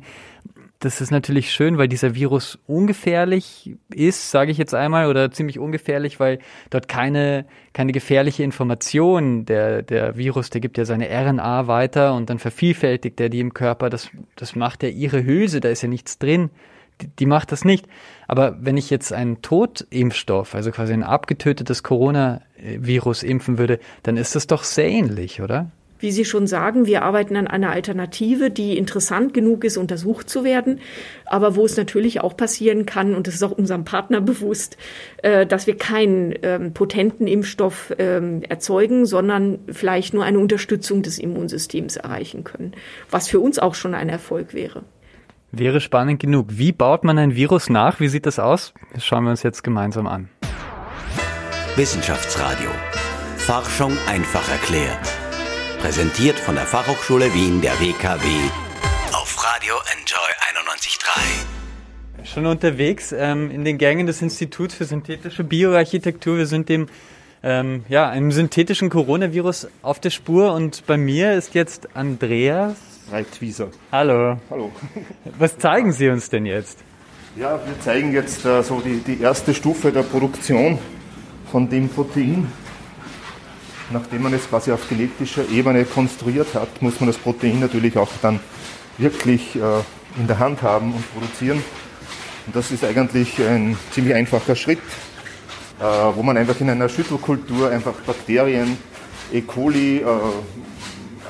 das 0.80 1.02
ist 1.02 1.12
natürlich 1.12 1.52
schön, 1.52 1.78
weil 1.78 1.90
dieser 1.90 2.16
Virus 2.16 2.58
ungefährlich 2.66 3.76
ist, 3.94 4.32
sage 4.32 4.52
ich 4.52 4.58
jetzt 4.58 4.74
einmal, 4.74 5.08
oder 5.08 5.30
ziemlich 5.30 5.60
ungefährlich, 5.60 6.22
weil 6.22 6.40
dort 6.70 6.88
keine, 6.88 7.46
keine 7.74 7.92
gefährliche 7.92 8.44
Information, 8.44 9.44
der, 9.44 9.82
der 9.82 10.16
Virus, 10.16 10.50
der 10.52 10.62
gibt 10.62 10.78
ja 10.78 10.86
seine 10.86 11.10
RNA 11.10 11.68
weiter 11.68 12.14
und 12.14 12.30
dann 12.30 12.40
vervielfältigt 12.40 13.20
er 13.20 13.28
die 13.28 13.42
im 13.42 13.54
Körper, 13.54 13.90
das, 13.90 14.10
das 14.38 14.56
macht 14.56 14.84
ja 14.84 14.90
ihre 14.90 15.26
Hülse, 15.26 15.60
da 15.60 15.68
ist 15.68 15.82
ja 15.82 15.90
nichts 15.90 16.18
drin 16.18 16.50
die, 17.20 17.26
macht 17.26 17.52
das 17.52 17.66
nicht. 17.66 17.88
Aber 18.28 18.58
wenn 18.60 18.78
ich 18.78 18.90
jetzt 18.90 19.14
einen 19.14 19.42
Totimpfstoff, 19.42 20.56
also 20.56 20.72
quasi 20.72 20.94
ein 20.94 21.04
abgetötetes 21.04 21.84
Coronavirus 21.84 23.24
impfen 23.24 23.58
würde, 23.58 23.80
dann 24.04 24.18
ist 24.18 24.36
das 24.36 24.48
doch 24.48 24.64
sehr 24.64 24.90
ähnlich, 24.90 25.42
oder? 25.42 25.72
Wie 26.02 26.12
Sie 26.12 26.24
schon 26.24 26.48
sagen, 26.48 26.86
wir 26.86 27.04
arbeiten 27.04 27.36
an 27.36 27.48
einer 27.48 27.72
Alternative, 27.72 28.50
die 28.50 28.78
interessant 28.78 29.34
genug 29.34 29.66
ist, 29.66 29.76
untersucht 29.76 30.30
zu 30.30 30.46
werden, 30.46 30.80
aber 31.26 31.58
wo 31.58 31.66
es 31.66 31.76
natürlich 31.76 32.22
auch 32.22 32.38
passieren 32.38 32.86
kann, 32.86 33.16
und 33.16 33.28
das 33.28 33.36
ist 33.36 33.44
auch 33.44 33.52
unserem 33.52 33.84
Partner 33.84 34.22
bewusst, 34.22 34.78
äh, 35.24 35.46
dass 35.46 35.68
wir 35.68 35.78
keinen 35.78 36.34
ähm, 36.42 36.74
potenten 36.74 37.28
Impfstoff 37.28 37.94
ähm, 38.00 38.44
erzeugen, 38.48 39.06
sondern 39.06 39.60
vielleicht 39.68 40.14
nur 40.14 40.24
eine 40.24 40.40
Unterstützung 40.40 41.02
des 41.02 41.20
Immunsystems 41.20 41.98
erreichen 41.98 42.46
können, 42.46 42.74
was 43.12 43.28
für 43.28 43.42
uns 43.42 43.60
auch 43.60 43.76
schon 43.76 43.94
ein 43.94 44.08
Erfolg 44.08 44.54
wäre. 44.54 44.84
Wäre 45.52 45.82
spannend 45.82 46.20
genug. 46.20 46.48
Wie 46.52 46.72
baut 46.72 47.04
man 47.04 47.18
ein 47.18 47.36
Virus 47.36 47.70
nach? 47.70 48.00
Wie 48.00 48.08
sieht 48.08 48.26
das 48.26 48.38
aus? 48.38 48.74
Das 48.94 49.04
schauen 49.04 49.24
wir 49.24 49.32
uns 49.32 49.42
jetzt 49.42 49.64
gemeinsam 49.64 50.06
an. 50.06 50.30
Wissenschaftsradio. 51.76 52.70
Forschung 53.38 53.98
einfach 54.08 54.48
erklärt. 54.50 55.00
Präsentiert 55.80 56.38
von 56.38 56.56
der 56.56 56.66
Fachhochschule 56.66 57.34
Wien 57.34 57.62
der 57.62 57.80
WKW 57.80 58.28
auf 59.14 59.44
Radio 59.44 59.76
Enjoy 59.98 60.30
91.3. 62.22 62.26
Schon 62.26 62.46
unterwegs 62.46 63.12
ähm, 63.12 63.50
in 63.50 63.64
den 63.64 63.78
Gängen 63.78 64.06
des 64.06 64.22
Instituts 64.22 64.76
für 64.76 64.86
synthetische 64.86 65.44
Bioarchitektur. 65.44 66.38
Wir 66.38 66.46
sind 66.46 66.70
dem 66.70 66.88
ähm, 67.42 67.86
ja, 67.90 68.10
einem 68.10 68.32
synthetischen 68.32 68.90
Coronavirus 68.90 69.68
auf 69.82 70.00
der 70.00 70.10
Spur 70.10 70.54
und 70.54 70.86
bei 70.86 70.98
mir 70.98 71.34
ist 71.34 71.56
jetzt 71.56 71.96
Andreas 71.96 72.76
Reitwieser. 73.12 73.70
Hallo. 73.92 74.38
Hallo. 74.50 74.72
Was 75.38 75.58
zeigen 75.58 75.92
Sie 75.92 76.10
uns 76.10 76.30
denn 76.30 76.46
jetzt? 76.46 76.80
Ja, 77.36 77.60
wir 77.66 77.80
zeigen 77.82 78.12
jetzt 78.14 78.46
äh, 78.46 78.64
so 78.64 78.82
die, 78.82 78.98
die 78.98 79.22
erste 79.22 79.54
Stufe 79.54 79.92
der 79.92 80.04
Produktion 80.04 80.80
von 81.52 81.70
dem 81.70 81.90
Protein. 81.90 82.52
Nachdem 83.92 84.24
man 84.24 84.34
es 84.34 84.48
quasi 84.48 84.72
auf 84.72 84.88
genetischer 84.88 85.50
Ebene 85.50 85.86
konstruiert 85.86 86.54
hat, 86.54 86.82
muss 86.82 87.00
man 87.00 87.08
das 87.08 87.18
Protein 87.18 87.60
natürlich 87.60 87.98
auch 87.98 88.12
dann 88.22 88.40
wirklich 88.98 89.56
äh, 89.56 89.60
in 90.20 90.28
der 90.28 90.40
Hand 90.40 90.62
haben 90.62 90.94
und 90.94 91.14
produzieren. 91.14 91.64
Und 92.46 92.56
das 92.56 92.72
ist 92.72 92.84
eigentlich 92.84 93.40
ein 93.40 93.78
ziemlich 93.92 94.16
einfacher 94.16 94.56
Schritt, 94.56 94.80
äh, 95.80 95.84
wo 95.84 96.24
man 96.24 96.38
einfach 96.38 96.60
in 96.62 96.70
einer 96.70 96.90
Schüttelkultur 96.90 97.70
einfach 97.70 97.94
Bakterien, 98.06 98.78
E. 99.32 99.42
coli 99.42 99.98
äh, 99.98 100.06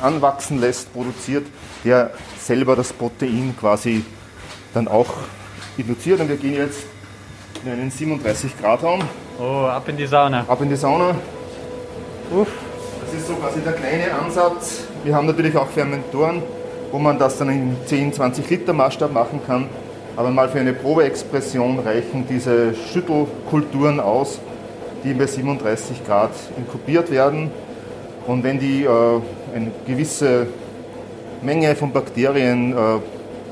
anwachsen 0.01 0.59
lässt, 0.59 0.91
produziert 0.93 1.45
der 1.83 2.11
selber 2.39 2.75
das 2.75 2.91
Protein 2.93 3.55
quasi 3.59 4.03
dann 4.73 4.87
auch 4.87 5.07
induziert. 5.77 6.19
Und 6.19 6.29
wir 6.29 6.37
gehen 6.37 6.55
jetzt 6.55 6.83
in 7.63 7.71
einen 7.71 7.91
37 7.91 8.59
Grad 8.59 8.83
Raum. 8.83 9.01
Oh, 9.39 9.65
ab 9.65 9.87
in 9.87 9.97
die 9.97 10.05
Sauna. 10.05 10.45
Ab 10.47 10.61
in 10.61 10.69
die 10.69 10.75
Sauna. 10.75 11.15
Uff. 12.31 12.47
Das 13.05 13.13
ist 13.13 13.27
so 13.27 13.33
quasi 13.35 13.59
der 13.61 13.73
kleine 13.73 14.13
Ansatz. 14.13 14.83
Wir 15.03 15.15
haben 15.15 15.25
natürlich 15.25 15.57
auch 15.57 15.67
Fermentoren, 15.67 16.43
wo 16.91 16.99
man 16.99 17.17
das 17.17 17.37
dann 17.37 17.49
in 17.49 17.77
10, 17.85 18.13
20 18.13 18.49
Liter 18.49 18.73
Maßstab 18.73 19.11
machen 19.11 19.41
kann. 19.47 19.67
Aber 20.15 20.29
mal 20.29 20.49
für 20.49 20.59
eine 20.59 20.73
Probeexpression 20.73 21.79
reichen 21.79 22.27
diese 22.29 22.75
Schüttelkulturen 22.75 23.99
aus, 23.99 24.39
die 25.03 25.13
bei 25.13 25.25
37 25.25 26.05
Grad 26.05 26.31
inkubiert 26.57 27.09
werden. 27.09 27.51
Und 28.27 28.43
wenn 28.43 28.59
die 28.59 28.83
äh, 28.83 29.21
eine 29.53 29.71
gewisse 29.85 30.47
Menge 31.41 31.75
von 31.75 31.91
Bakterien 31.91 32.71
äh, 32.71 32.75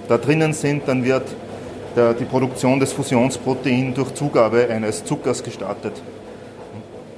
da 0.07 0.17
drinnen 0.17 0.53
sind, 0.53 0.87
dann 0.87 1.03
wird 1.03 1.23
der, 1.95 2.13
die 2.13 2.25
Produktion 2.25 2.79
des 2.79 2.93
Fusionsproteins 2.93 3.95
durch 3.95 4.13
Zugabe 4.13 4.69
eines 4.69 5.03
Zuckers 5.03 5.43
gestartet. 5.43 5.93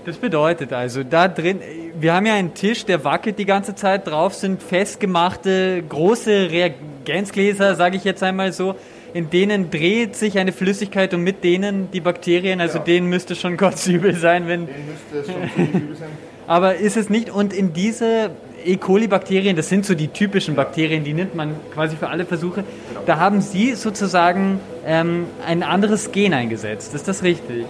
Das 0.06 0.18
bedeutet 0.18 0.74
also, 0.74 1.04
da 1.04 1.28
drin, 1.28 1.60
wir 2.00 2.14
haben 2.14 2.26
ja 2.26 2.34
einen 2.34 2.54
Tisch, 2.54 2.86
der 2.86 3.04
wackelt 3.04 3.38
die 3.38 3.46
ganze 3.46 3.76
Zeit, 3.76 4.08
drauf 4.08 4.34
sind 4.34 4.64
festgemachte 4.64 5.84
große 5.88 6.50
Reagenzgläser, 6.50 7.76
sage 7.76 7.98
ich 7.98 8.06
jetzt 8.06 8.24
einmal 8.24 8.54
so, 8.54 8.76
in 9.14 9.30
denen 9.30 9.70
dreht 9.70 10.16
sich 10.16 10.40
eine 10.40 10.52
Flüssigkeit 10.52 11.14
und 11.14 11.24
mit 11.24 11.44
denen 11.44 11.92
die 11.92 12.00
Bakterien, 12.00 12.62
also 12.62 12.78
ja. 12.78 12.84
denen 12.84 13.08
müsste 13.08 13.36
schon 13.36 13.58
kotzübel 13.58 14.16
sein, 14.20 14.48
wenn. 14.48 14.68
Denen 14.68 14.88
müsste 14.88 15.32
es 15.32 15.58
schon 15.58 15.66
übel 15.66 15.96
sein. 15.96 16.10
Aber 16.48 16.76
ist 16.76 16.98
es 16.98 17.10
nicht, 17.10 17.30
und 17.30 17.54
in 17.54 17.74
diese 17.74 18.32
E. 18.66 18.78
coli-Bakterien, 18.78 19.56
das 19.56 19.70
sind 19.70 19.86
so 19.86 19.96
die 19.96 20.08
typischen 20.08 20.56
Bakterien, 20.56 21.04
die 21.04 21.14
nimmt 21.14 21.36
man 21.36 21.56
quasi 21.74 21.96
für 21.96 22.10
alle 22.10 22.26
Versuche. 22.26 22.64
Da 23.06 23.18
haben 23.18 23.42
Sie 23.42 23.76
sozusagen 23.76 24.60
ähm, 24.86 25.26
ein 25.46 25.64
anderes 25.64 26.12
Gen 26.12 26.34
eingesetzt. 26.34 26.94
Ist 26.94 27.08
das 27.08 27.24
richtig? 27.24 27.66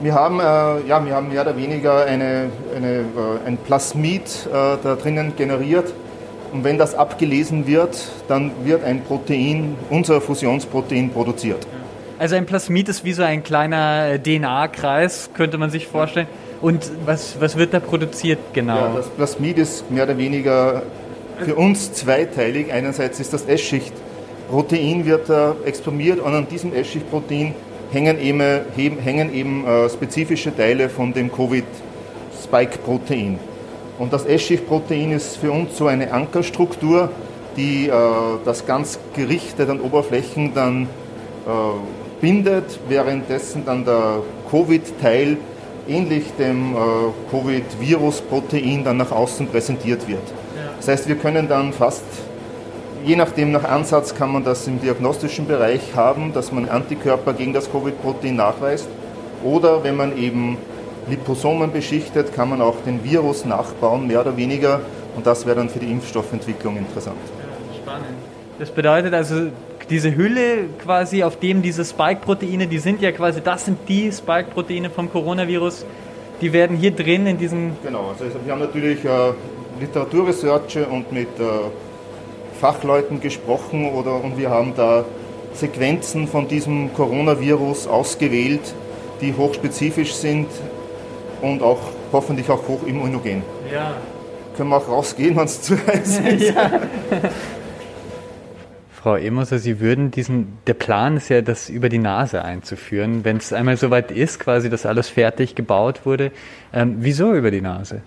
Wir 0.00 0.14
haben, 0.14 0.40
äh, 0.40 0.42
ja, 0.88 1.04
wir 1.04 1.14
haben 1.14 1.28
mehr 1.28 1.42
oder 1.42 1.56
weniger 1.56 2.04
eine, 2.04 2.50
eine, 2.74 3.00
äh, 3.00 3.46
ein 3.46 3.58
Plasmid 3.58 4.48
äh, 4.48 4.76
da 4.82 4.96
drinnen 4.96 5.34
generiert. 5.36 5.92
Und 6.52 6.64
wenn 6.64 6.78
das 6.78 6.94
abgelesen 6.94 7.66
wird, 7.66 8.10
dann 8.26 8.50
wird 8.64 8.82
ein 8.82 9.04
Protein, 9.04 9.76
unser 9.90 10.20
Fusionsprotein, 10.20 11.10
produziert. 11.10 11.66
Also 12.20 12.36
ein 12.36 12.44
Plasmid 12.44 12.88
ist 12.90 13.02
wie 13.02 13.14
so 13.14 13.22
ein 13.22 13.42
kleiner 13.42 14.22
DNA-Kreis, 14.22 15.30
könnte 15.32 15.56
man 15.56 15.70
sich 15.70 15.86
vorstellen. 15.86 16.26
Und 16.60 16.90
was, 17.06 17.40
was 17.40 17.56
wird 17.56 17.72
da 17.72 17.80
produziert 17.80 18.38
genau? 18.52 18.76
Ja, 18.76 18.92
das 18.94 19.08
Plasmid 19.08 19.56
ist 19.56 19.90
mehr 19.90 20.04
oder 20.04 20.18
weniger 20.18 20.82
für 21.38 21.54
uns 21.54 21.94
zweiteilig. 21.94 22.74
Einerseits 22.74 23.20
ist 23.20 23.32
das 23.32 23.46
Essschichtprotein 23.46 25.06
wird 25.06 25.30
da 25.30 25.56
exprimiert 25.64 26.20
und 26.20 26.34
an 26.34 26.46
diesem 26.46 26.74
Essschichtprotein 26.74 27.54
hängen 27.90 28.20
eben, 28.20 28.42
hängen 28.76 29.32
eben 29.32 29.66
äh, 29.66 29.88
spezifische 29.88 30.54
Teile 30.54 30.90
von 30.90 31.14
dem 31.14 31.32
Covid-Spike-Protein. 31.32 33.38
Und 33.98 34.12
das 34.12 34.26
Essschichtprotein 34.26 35.12
ist 35.12 35.38
für 35.38 35.52
uns 35.52 35.78
so 35.78 35.86
eine 35.86 36.12
Ankerstruktur, 36.12 37.08
die 37.56 37.88
äh, 37.88 37.92
das 38.44 38.66
ganz 38.66 38.98
gerichtet 39.16 39.70
an 39.70 39.80
Oberflächen 39.80 40.52
dann 40.52 40.86
äh, 41.46 41.99
bindet, 42.20 42.78
währenddessen 42.88 43.64
dann 43.64 43.84
der 43.84 44.22
Covid-Teil 44.50 45.36
ähnlich 45.88 46.24
dem 46.38 46.74
äh, 46.74 46.78
Covid-Virus-Protein 47.30 48.84
dann 48.84 48.98
nach 48.98 49.10
außen 49.10 49.46
präsentiert 49.48 50.06
wird. 50.08 50.22
Das 50.76 50.88
heißt, 50.88 51.08
wir 51.08 51.16
können 51.16 51.48
dann 51.48 51.72
fast 51.72 52.04
je 53.04 53.16
nachdem 53.16 53.52
nach 53.52 53.64
Ansatz 53.64 54.14
kann 54.14 54.32
man 54.32 54.44
das 54.44 54.66
im 54.66 54.80
diagnostischen 54.80 55.46
Bereich 55.46 55.94
haben, 55.94 56.32
dass 56.32 56.52
man 56.52 56.68
Antikörper 56.68 57.32
gegen 57.32 57.52
das 57.52 57.70
Covid-Protein 57.70 58.36
nachweist. 58.36 58.88
Oder 59.42 59.82
wenn 59.84 59.96
man 59.96 60.16
eben 60.18 60.58
Liposomen 61.08 61.72
beschichtet, 61.72 62.34
kann 62.34 62.50
man 62.50 62.60
auch 62.60 62.76
den 62.84 63.02
Virus 63.02 63.44
nachbauen, 63.44 64.06
mehr 64.06 64.20
oder 64.20 64.36
weniger. 64.36 64.80
Und 65.16 65.26
das 65.26 65.46
wäre 65.46 65.56
dann 65.56 65.68
für 65.68 65.78
die 65.78 65.90
Impfstoffentwicklung 65.90 66.76
interessant. 66.76 67.16
Ja, 67.38 67.82
spannend. 67.82 68.18
Das 68.58 68.70
bedeutet 68.70 69.14
also, 69.14 69.48
diese 69.90 70.14
Hülle 70.14 70.68
quasi, 70.82 71.24
auf 71.24 71.38
dem 71.38 71.62
diese 71.62 71.84
Spike-Proteine, 71.84 72.68
die 72.68 72.78
sind 72.78 73.02
ja 73.02 73.10
quasi, 73.10 73.40
das 73.40 73.64
sind 73.64 73.78
die 73.88 74.10
Spike-Proteine 74.12 74.88
vom 74.88 75.10
Coronavirus, 75.10 75.84
die 76.40 76.52
werden 76.52 76.76
hier 76.76 76.92
drin 76.92 77.26
in 77.26 77.36
diesem... 77.36 77.72
Genau, 77.82 78.08
also 78.08 78.24
wir 78.44 78.52
haben 78.52 78.60
natürlich 78.60 79.04
äh, 79.04 79.32
Literaturresearch 79.80 80.78
und 80.90 81.12
mit 81.12 81.28
äh, 81.38 81.42
Fachleuten 82.60 83.20
gesprochen 83.20 83.90
oder, 83.92 84.22
und 84.22 84.38
wir 84.38 84.50
haben 84.50 84.74
da 84.76 85.04
Sequenzen 85.54 86.28
von 86.28 86.46
diesem 86.46 86.94
Coronavirus 86.94 87.88
ausgewählt, 87.88 88.74
die 89.20 89.34
hochspezifisch 89.36 90.14
sind 90.14 90.46
und 91.42 91.62
auch 91.62 91.80
hoffentlich 92.12 92.48
auch 92.48 92.66
hochimmunogen. 92.68 93.42
Ja. 93.72 93.94
Können 94.56 94.70
wir 94.70 94.76
auch 94.76 94.88
rausgehen, 94.88 95.36
wenn 95.36 95.44
es 95.44 95.60
zu 95.62 95.74
heiß 95.74 96.20
ist. 96.28 96.54
Ja. 96.54 96.70
Frau 99.02 99.16
Emoser, 99.16 99.58
Sie 99.58 99.80
würden 99.80 100.10
diesen, 100.10 100.58
der 100.66 100.74
Plan 100.74 101.16
ist 101.16 101.30
ja, 101.30 101.40
das 101.40 101.70
über 101.70 101.88
die 101.88 101.96
Nase 101.96 102.44
einzuführen. 102.44 103.24
Wenn 103.24 103.38
es 103.38 103.50
einmal 103.50 103.78
soweit 103.78 104.10
ist, 104.10 104.38
quasi, 104.38 104.68
dass 104.68 104.84
alles 104.84 105.08
fertig 105.08 105.54
gebaut 105.54 106.04
wurde, 106.04 106.32
ähm, 106.74 106.96
wieso 107.00 107.32
über 107.32 107.50
die 107.50 107.62
Nase? 107.62 108.02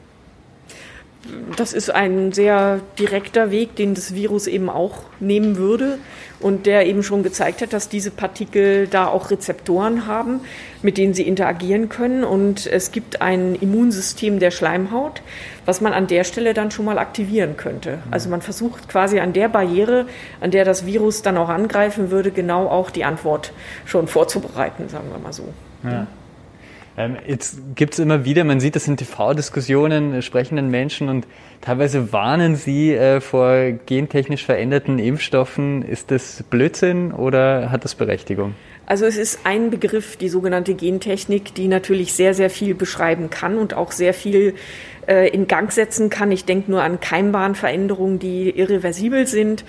Das 1.56 1.74
ist 1.74 1.90
ein 1.90 2.32
sehr 2.34 2.82
direkter 3.00 3.50
Weg, 3.50 3.76
den 3.76 3.94
das 3.94 4.14
Virus 4.14 4.48
eben 4.48 4.70
auch 4.70 5.04
nehmen 5.20 5.58
würde 5.58 6.00
und 6.40 6.66
der 6.66 6.86
eben 6.86 7.04
schon 7.04 7.24
gezeigt 7.24 7.62
hat, 7.62 7.72
dass 7.72 7.88
diese 7.88 8.12
Partikel 8.12 8.88
da 8.88 9.08
auch 9.08 9.32
Rezeptoren 9.32 10.06
haben, 10.06 10.42
mit 10.82 10.98
denen 10.98 11.14
sie 11.14 11.24
interagieren 11.24 11.88
können. 11.88 12.26
Und 12.26 12.68
es 12.68 12.92
gibt 12.92 13.22
ein 13.22 13.56
Immunsystem 13.56 14.40
der 14.40 14.52
Schleimhaut, 14.52 15.22
was 15.66 15.80
man 15.80 15.94
an 15.94 16.08
der 16.08 16.26
Stelle 16.26 16.54
dann 16.54 16.72
schon 16.72 16.86
mal 16.86 16.98
aktivieren 16.98 17.56
könnte. 17.56 18.00
Also 18.12 18.30
man 18.30 18.42
versucht 18.42 18.90
quasi 18.90 19.20
an 19.20 19.32
der 19.32 19.48
Barriere, 19.48 20.06
an 20.42 20.52
der 20.52 20.66
das 20.66 20.86
Virus 20.86 21.22
dann 21.22 21.38
auch 21.38 21.50
angreifen 21.50 22.12
würde, 22.12 22.32
genau 22.32 22.68
auch 22.68 22.90
die 22.90 23.06
Antwort 23.06 23.54
schon 23.86 24.08
vorzubereiten, 24.08 24.90
sagen 24.90 25.10
wir 25.12 25.20
mal 25.20 25.34
so. 25.34 25.48
Ja. 25.84 26.08
Ähm, 26.96 27.18
jetzt 27.26 27.58
gibt 27.76 27.94
es 27.94 28.00
immer 28.00 28.24
wieder, 28.24 28.44
man 28.44 28.60
sieht 28.60 28.76
das 28.76 28.88
in 28.88 28.98
TV-Diskussionen, 28.98 30.14
äh, 30.14 30.22
sprechenden 30.22 30.70
Menschen 30.70 31.10
und 31.10 31.26
teilweise 31.62 32.14
warnen 32.14 32.56
sie 32.56 32.94
äh, 32.94 33.20
vor 33.20 33.72
gentechnisch 33.86 34.46
veränderten 34.46 35.00
Impfstoffen. 35.00 35.82
Ist 35.82 36.12
das 36.12 36.44
Blödsinn 36.50 37.12
oder 37.12 37.72
hat 37.72 37.84
das 37.84 37.96
Berechtigung? 37.96 38.54
Also 38.86 39.06
es 39.06 39.18
ist 39.18 39.40
ein 39.46 39.70
Begriff, 39.70 40.18
die 40.18 40.28
sogenannte 40.28 40.76
Gentechnik, 40.76 41.56
die 41.56 41.68
natürlich 41.68 42.14
sehr, 42.14 42.34
sehr 42.34 42.50
viel 42.50 42.76
beschreiben 42.76 43.30
kann 43.30 43.58
und 43.58 43.74
auch 43.74 43.92
sehr 43.92 44.14
viel 44.14 44.56
äh, 45.08 45.30
in 45.30 45.48
Gang 45.48 45.72
setzen 45.72 46.10
kann. 46.10 46.32
Ich 46.32 46.46
denke 46.46 46.70
nur 46.70 46.84
an 46.84 47.00
Keimbahnveränderungen, 47.00 48.20
die 48.20 48.50
irreversibel 48.50 49.26
sind 49.26 49.64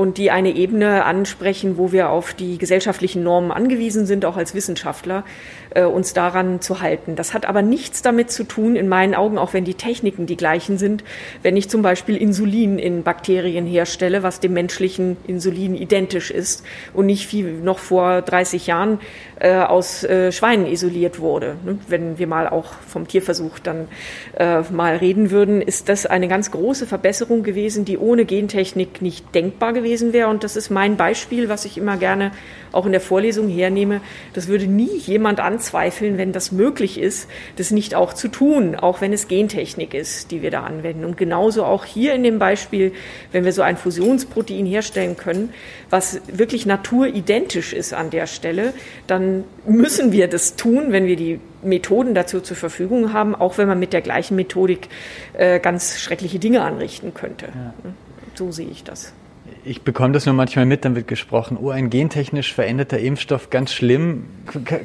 und 0.00 0.16
die 0.16 0.30
eine 0.30 0.56
Ebene 0.56 1.04
ansprechen, 1.04 1.76
wo 1.76 1.92
wir 1.92 2.08
auf 2.08 2.32
die 2.32 2.56
gesellschaftlichen 2.56 3.22
Normen 3.22 3.52
angewiesen 3.52 4.06
sind, 4.06 4.24
auch 4.24 4.38
als 4.38 4.54
Wissenschaftler, 4.54 5.24
äh, 5.74 5.84
uns 5.84 6.14
daran 6.14 6.62
zu 6.62 6.80
halten. 6.80 7.16
Das 7.16 7.34
hat 7.34 7.44
aber 7.44 7.60
nichts 7.60 8.00
damit 8.00 8.30
zu 8.30 8.44
tun, 8.44 8.76
in 8.76 8.88
meinen 8.88 9.14
Augen, 9.14 9.36
auch 9.36 9.52
wenn 9.52 9.66
die 9.66 9.74
Techniken 9.74 10.24
die 10.24 10.38
gleichen 10.38 10.78
sind, 10.78 11.04
wenn 11.42 11.54
ich 11.54 11.68
zum 11.68 11.82
Beispiel 11.82 12.16
Insulin 12.16 12.78
in 12.78 13.02
Bakterien 13.02 13.66
herstelle, 13.66 14.22
was 14.22 14.40
dem 14.40 14.54
menschlichen 14.54 15.18
Insulin 15.26 15.74
identisch 15.74 16.30
ist 16.30 16.64
und 16.94 17.04
nicht 17.04 17.30
wie 17.34 17.42
noch 17.42 17.78
vor 17.78 18.22
30 18.22 18.66
Jahren 18.68 19.00
äh, 19.38 19.52
aus 19.52 20.02
äh, 20.02 20.32
Schweinen 20.32 20.64
isoliert 20.64 21.20
wurde. 21.20 21.56
Ne? 21.62 21.78
Wenn 21.88 22.18
wir 22.18 22.26
mal 22.26 22.48
auch 22.48 22.72
vom 22.88 23.06
Tierversuch 23.06 23.58
dann 23.58 23.88
mal 24.70 24.96
reden 24.96 25.30
würden, 25.30 25.60
ist 25.60 25.88
das 25.88 26.06
eine 26.06 26.28
ganz 26.28 26.50
große 26.50 26.86
Verbesserung 26.86 27.42
gewesen, 27.42 27.84
die 27.84 27.98
ohne 27.98 28.24
Gentechnik 28.24 29.02
nicht 29.02 29.34
denkbar 29.34 29.72
gewesen 29.72 29.89
wäre. 30.12 30.28
Und 30.28 30.44
das 30.44 30.56
ist 30.56 30.70
mein 30.70 30.96
Beispiel, 30.96 31.48
was 31.48 31.64
ich 31.64 31.76
immer 31.76 31.96
gerne 31.96 32.32
auch 32.72 32.86
in 32.86 32.92
der 32.92 33.00
Vorlesung 33.00 33.48
hernehme. 33.48 34.00
Das 34.32 34.48
würde 34.48 34.66
nie 34.66 34.96
jemand 34.98 35.40
anzweifeln, 35.40 36.18
wenn 36.18 36.32
das 36.32 36.52
möglich 36.52 36.98
ist, 36.98 37.28
das 37.56 37.70
nicht 37.70 37.94
auch 37.94 38.12
zu 38.12 38.28
tun, 38.28 38.76
auch 38.76 39.00
wenn 39.00 39.12
es 39.12 39.28
Gentechnik 39.28 39.94
ist, 39.94 40.30
die 40.30 40.42
wir 40.42 40.50
da 40.50 40.62
anwenden. 40.62 41.04
Und 41.04 41.16
genauso 41.16 41.64
auch 41.64 41.84
hier 41.84 42.14
in 42.14 42.22
dem 42.22 42.38
Beispiel, 42.38 42.92
wenn 43.32 43.44
wir 43.44 43.52
so 43.52 43.62
ein 43.62 43.76
Fusionsprotein 43.76 44.66
herstellen 44.66 45.16
können, 45.16 45.52
was 45.88 46.20
wirklich 46.26 46.66
naturidentisch 46.66 47.72
ist 47.72 47.92
an 47.92 48.10
der 48.10 48.26
Stelle, 48.26 48.72
dann 49.06 49.44
müssen 49.66 50.12
wir 50.12 50.28
das 50.28 50.56
tun, 50.56 50.92
wenn 50.92 51.06
wir 51.06 51.16
die 51.16 51.40
Methoden 51.62 52.14
dazu 52.14 52.40
zur 52.40 52.56
Verfügung 52.56 53.12
haben, 53.12 53.34
auch 53.34 53.58
wenn 53.58 53.68
man 53.68 53.78
mit 53.78 53.92
der 53.92 54.00
gleichen 54.00 54.36
Methodik 54.36 54.88
äh, 55.34 55.58
ganz 55.60 55.98
schreckliche 55.98 56.38
Dinge 56.38 56.62
anrichten 56.62 57.12
könnte. 57.12 57.46
Ja. 57.46 57.74
So 58.34 58.52
sehe 58.52 58.68
ich 58.68 58.84
das 58.84 59.12
ich 59.64 59.82
bekomme 59.82 60.12
das 60.12 60.26
nur 60.26 60.34
manchmal 60.34 60.66
mit, 60.66 60.84
dann 60.84 60.96
wird 60.96 61.06
gesprochen, 61.06 61.58
oh, 61.60 61.70
ein 61.70 61.90
gentechnisch 61.90 62.54
veränderter 62.54 62.98
Impfstoff, 62.98 63.50
ganz 63.50 63.72
schlimm. 63.72 64.24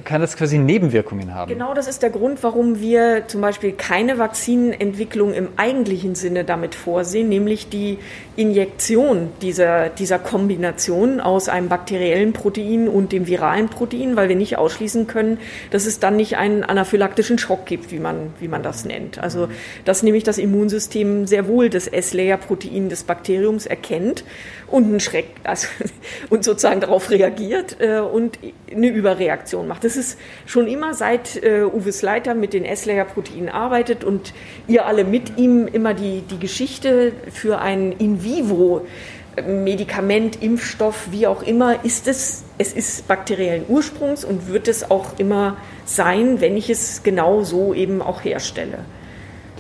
Kann 0.04 0.22
das 0.22 0.36
quasi 0.36 0.58
Nebenwirkungen 0.58 1.34
haben? 1.34 1.50
Genau 1.50 1.74
das 1.74 1.88
ist 1.88 2.04
der 2.04 2.10
Grund, 2.10 2.44
warum 2.44 2.80
wir 2.80 3.28
zum 3.28 3.42
Beispiel 3.42 3.72
keine 3.72 4.18
Vakzinentwicklung 4.18 5.34
im 5.34 5.50
eigentlichen 5.58 6.16
Sinne 6.16 6.44
damit 6.44 6.76
vorsehen, 6.76 7.30
nämlich 7.30 7.70
die 7.70 7.98
Injektion 8.36 9.30
dieser, 9.42 9.90
dieser 9.90 10.20
Kombination 10.20 11.22
aus 11.22 11.50
einem 11.50 11.70
bakteriellen 11.70 12.34
Protein 12.34 12.88
und 12.88 13.12
dem 13.12 13.28
viralen 13.28 13.70
Protein, 13.70 14.16
weil 14.16 14.30
wir 14.30 14.36
nicht 14.36 14.58
ausschließen 14.58 15.08
können, 15.08 15.40
dass 15.72 15.86
es 15.86 16.00
dann 16.00 16.18
nicht 16.18 16.38
einen 16.38 16.64
anaphylaktischen 16.64 17.38
Schock 17.38 17.66
gibt, 17.66 17.92
wie 17.92 18.00
man, 18.00 18.34
wie 18.40 18.48
man 18.48 18.62
das 18.62 18.86
nennt. 18.86 19.20
Also, 19.20 19.48
dass 19.86 20.04
nämlich 20.04 20.24
das 20.24 20.38
Immunsystem 20.38 21.28
sehr 21.28 21.48
wohl 21.48 21.70
das 21.70 21.88
S-Layer-Protein 21.88 22.90
des 22.90 23.04
Bakteriums 23.04 23.66
erkennt 23.66 24.26
und 24.68 24.86
einen 24.86 25.00
Schreck 25.00 25.28
also, 25.44 25.68
und 26.30 26.44
sozusagen 26.44 26.82
darauf 26.82 27.10
reagiert 27.10 27.78
äh, 27.80 28.00
und 28.00 28.40
eine 28.72 28.88
Überreaktion 28.88 29.68
macht. 29.68 29.84
Das 29.84 29.96
ist 29.96 30.18
schon 30.46 30.68
immer 30.68 30.94
seit 30.94 31.42
äh, 31.44 31.64
Uwe 31.64 31.92
Sleiter 31.92 32.34
mit 32.34 32.54
den 32.54 32.66
S-Layer-Proteinen 32.66 33.50
arbeitet 33.50 34.04
und 34.04 34.34
ihr 34.68 34.86
alle 34.86 35.04
mit 35.04 35.38
ihm 35.38 35.68
immer 35.68 35.94
die, 35.94 36.22
die 36.22 36.40
Geschichte 36.40 37.14
für 37.32 37.60
ein 37.60 37.92
In 37.94 38.24
vivo 38.24 38.86
Medikament, 39.46 40.42
Impfstoff, 40.42 41.08
wie 41.12 41.28
auch 41.28 41.44
immer, 41.44 41.84
ist 41.84 42.08
es, 42.08 42.44
es 42.58 42.74
ist 42.74 43.08
bakteriellen 43.08 43.66
Ursprungs 43.68 44.24
und 44.24 44.48
wird 44.48 44.68
es 44.68 44.90
auch 44.90 45.20
immer 45.20 45.58
sein, 45.86 46.40
wenn 46.40 46.56
ich 46.56 46.70
es 46.70 47.04
genau 47.04 47.44
so 47.44 47.74
eben 47.74 48.02
auch 48.02 48.24
herstelle. 48.24 48.80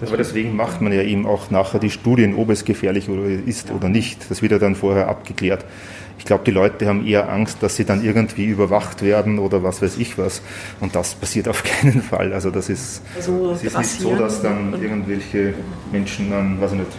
Aber 0.08 0.18
deswegen 0.18 0.56
macht 0.56 0.82
man 0.82 0.94
ja 0.94 1.02
eben 1.02 1.26
auch 1.26 1.52
nachher 1.52 1.80
die 1.80 1.90
Studien, 1.90 2.36
ob 2.36 2.50
es 2.50 2.66
gefährlich 2.66 3.08
ist 3.46 3.72
oder 3.72 3.90
nicht. 3.90 4.30
Das 4.30 4.42
wird 4.42 4.52
ja 4.52 4.60
dann 4.60 4.76
vorher 4.76 5.08
abgeklärt. 5.08 5.66
Ich 6.18 6.26
glaube, 6.26 6.44
die 6.46 6.52
Leute 6.52 6.88
haben 6.88 7.06
eher 7.06 7.30
Angst, 7.30 7.62
dass 7.62 7.76
sie 7.76 7.86
dann 7.86 8.04
irgendwie 8.04 8.46
überwacht 8.46 9.02
werden 9.02 9.38
oder 9.38 9.64
was 9.64 9.82
weiß 9.82 9.98
ich 9.98 10.18
was. 10.18 10.42
Und 10.80 10.96
das 10.96 11.14
passiert 11.16 11.48
auf 11.48 11.64
keinen 11.82 12.02
Fall. 12.02 12.34
Also 12.34 12.50
das 12.52 12.70
ist, 12.70 13.02
also 13.16 13.52
es 13.52 13.64
ist 13.64 13.78
nicht 13.78 14.00
so, 14.00 14.16
dass 14.16 14.42
dann 14.42 14.82
irgendwelche 14.82 15.54
Menschen 15.92 16.32
dann, 16.32 16.60
weiß 16.60 16.72
ich 16.72 16.80
nicht, 16.80 16.92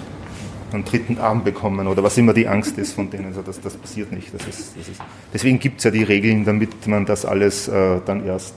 einen 0.72 0.84
dritten 0.84 1.18
Arm 1.18 1.44
bekommen 1.44 1.86
oder 1.86 2.02
was 2.02 2.18
immer 2.18 2.34
die 2.34 2.48
Angst 2.48 2.76
ist 2.78 2.92
von 2.92 3.10
denen. 3.10 3.26
Also 3.26 3.42
das, 3.42 3.60
das 3.60 3.76
passiert 3.76 4.12
nicht. 4.12 4.34
Das 4.34 4.46
ist, 4.46 4.76
das 4.76 4.88
ist, 4.88 5.00
deswegen 5.32 5.58
gibt 5.58 5.78
es 5.78 5.84
ja 5.84 5.90
die 5.90 6.02
Regeln, 6.02 6.44
damit 6.44 6.86
man 6.86 7.06
das 7.06 7.24
alles 7.24 7.68
äh, 7.68 8.00
dann 8.04 8.26
erst 8.26 8.54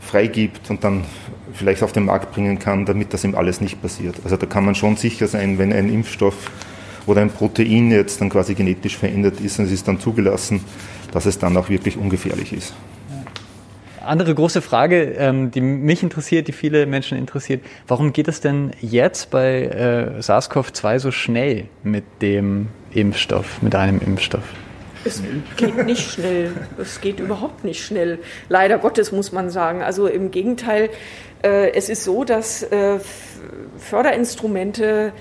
freigibt 0.00 0.70
und 0.70 0.82
dann 0.82 1.04
vielleicht 1.52 1.82
auf 1.82 1.92
den 1.92 2.04
Markt 2.04 2.32
bringen 2.32 2.58
kann, 2.58 2.84
damit 2.84 3.12
das 3.12 3.24
eben 3.24 3.34
alles 3.34 3.60
nicht 3.60 3.80
passiert. 3.80 4.16
Also 4.24 4.36
da 4.36 4.46
kann 4.46 4.64
man 4.64 4.74
schon 4.74 4.96
sicher 4.96 5.26
sein, 5.26 5.58
wenn 5.58 5.72
ein 5.72 5.92
Impfstoff 5.92 6.50
oder 7.06 7.22
ein 7.22 7.30
Protein 7.30 7.90
jetzt 7.90 8.20
dann 8.20 8.28
quasi 8.28 8.54
genetisch 8.54 8.96
verändert 8.96 9.40
ist 9.40 9.58
und 9.58 9.66
es 9.66 9.72
ist 9.72 9.88
dann 9.88 9.98
zugelassen, 9.98 10.60
dass 11.12 11.26
es 11.26 11.38
dann 11.38 11.56
auch 11.56 11.68
wirklich 11.68 11.96
ungefährlich 11.96 12.52
ist. 12.52 12.74
Andere 14.04 14.34
große 14.34 14.62
Frage, 14.62 15.16
ähm, 15.18 15.50
die 15.50 15.60
mich 15.60 16.02
interessiert, 16.02 16.48
die 16.48 16.52
viele 16.52 16.86
Menschen 16.86 17.18
interessiert, 17.18 17.62
warum 17.86 18.14
geht 18.14 18.28
es 18.28 18.40
denn 18.40 18.70
jetzt 18.80 19.30
bei 19.30 19.64
äh, 19.64 20.22
SARS-CoV-2 20.22 20.98
so 20.98 21.10
schnell 21.10 21.66
mit 21.82 22.04
dem 22.22 22.68
Impfstoff, 22.90 23.60
mit 23.60 23.74
einem 23.74 24.00
Impfstoff? 24.00 24.44
Es 25.04 25.22
geht 25.56 25.86
nicht 25.86 26.10
schnell. 26.10 26.52
Es 26.76 27.00
geht 27.00 27.20
überhaupt 27.20 27.64
nicht 27.64 27.84
schnell. 27.84 28.18
Leider 28.48 28.78
Gottes 28.78 29.12
muss 29.12 29.32
man 29.32 29.50
sagen. 29.50 29.82
Also 29.82 30.06
im 30.06 30.30
Gegenteil, 30.30 30.90
es 31.42 31.88
ist 31.88 32.04
so, 32.04 32.24
dass 32.24 32.62
äh, 32.64 32.98
Förderinstrumente 33.78 35.12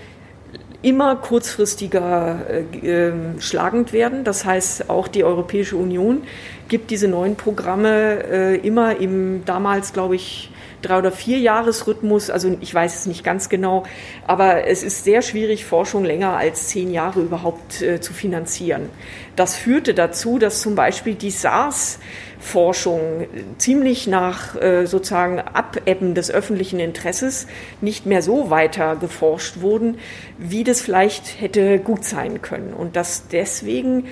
immer 0.82 1.16
kurzfristiger 1.16 2.46
äh, 2.50 2.88
ähm, 2.88 3.42
schlagend 3.42 3.94
werden. 3.94 4.24
Das 4.24 4.46
heißt, 4.46 4.90
auch 4.90 5.08
die 5.08 5.24
Europäische 5.24 5.76
Union 5.76 6.24
gibt 6.68 6.92
diese 6.92 7.08
neuen 7.08 7.36
Programme 7.36 8.24
äh, 8.24 8.56
immer 8.58 8.98
im 8.98 9.44
damals, 9.46 9.94
glaube 9.94 10.16
ich, 10.16 10.52
drei 10.84 11.00
oder 11.00 11.12
vier 11.12 11.40
Jahresrhythmus. 11.40 12.30
Also 12.30 12.56
ich 12.62 12.74
weiß 12.74 13.00
es 13.00 13.06
nicht 13.08 13.24
ganz 13.24 13.50
genau, 13.50 13.84
aber 14.28 14.68
es 14.68 14.84
ist 14.84 15.04
sehr 15.04 15.24
schwierig, 15.24 15.66
Forschung 15.66 16.06
länger 16.06 16.38
als 16.38 16.68
zehn 16.68 16.92
Jahre 16.92 17.22
überhaupt 17.22 17.82
äh, 17.82 18.00
zu 18.00 18.14
finanzieren. 18.14 18.90
Das 19.36 19.56
führte 19.56 19.94
dazu, 19.94 20.38
dass 20.38 20.62
zum 20.62 20.76
Beispiel 20.76 21.16
die 21.16 21.32
SARS 21.32 22.00
Forschung 22.39 23.27
ziemlich 23.58 24.08
nach 24.08 24.56
äh, 24.56 24.86
sozusagen 24.86 25.39
Abebben 25.39 26.13
des 26.13 26.32
öffentlichen 26.32 26.79
Interesses 26.79 27.48
nicht 27.82 28.06
mehr 28.06 28.22
so 28.22 28.50
weiter 28.50 28.96
geforscht 28.96 29.62
wurden, 29.62 29.98
wie 30.38 30.63
das 30.63 30.82
vielleicht 30.82 31.41
hätte 31.41 31.79
gut 31.79 32.06
sein 32.06 32.41
können. 32.41 32.74
Und 32.74 32.96
dass 32.96 33.27
deswegen 33.27 34.06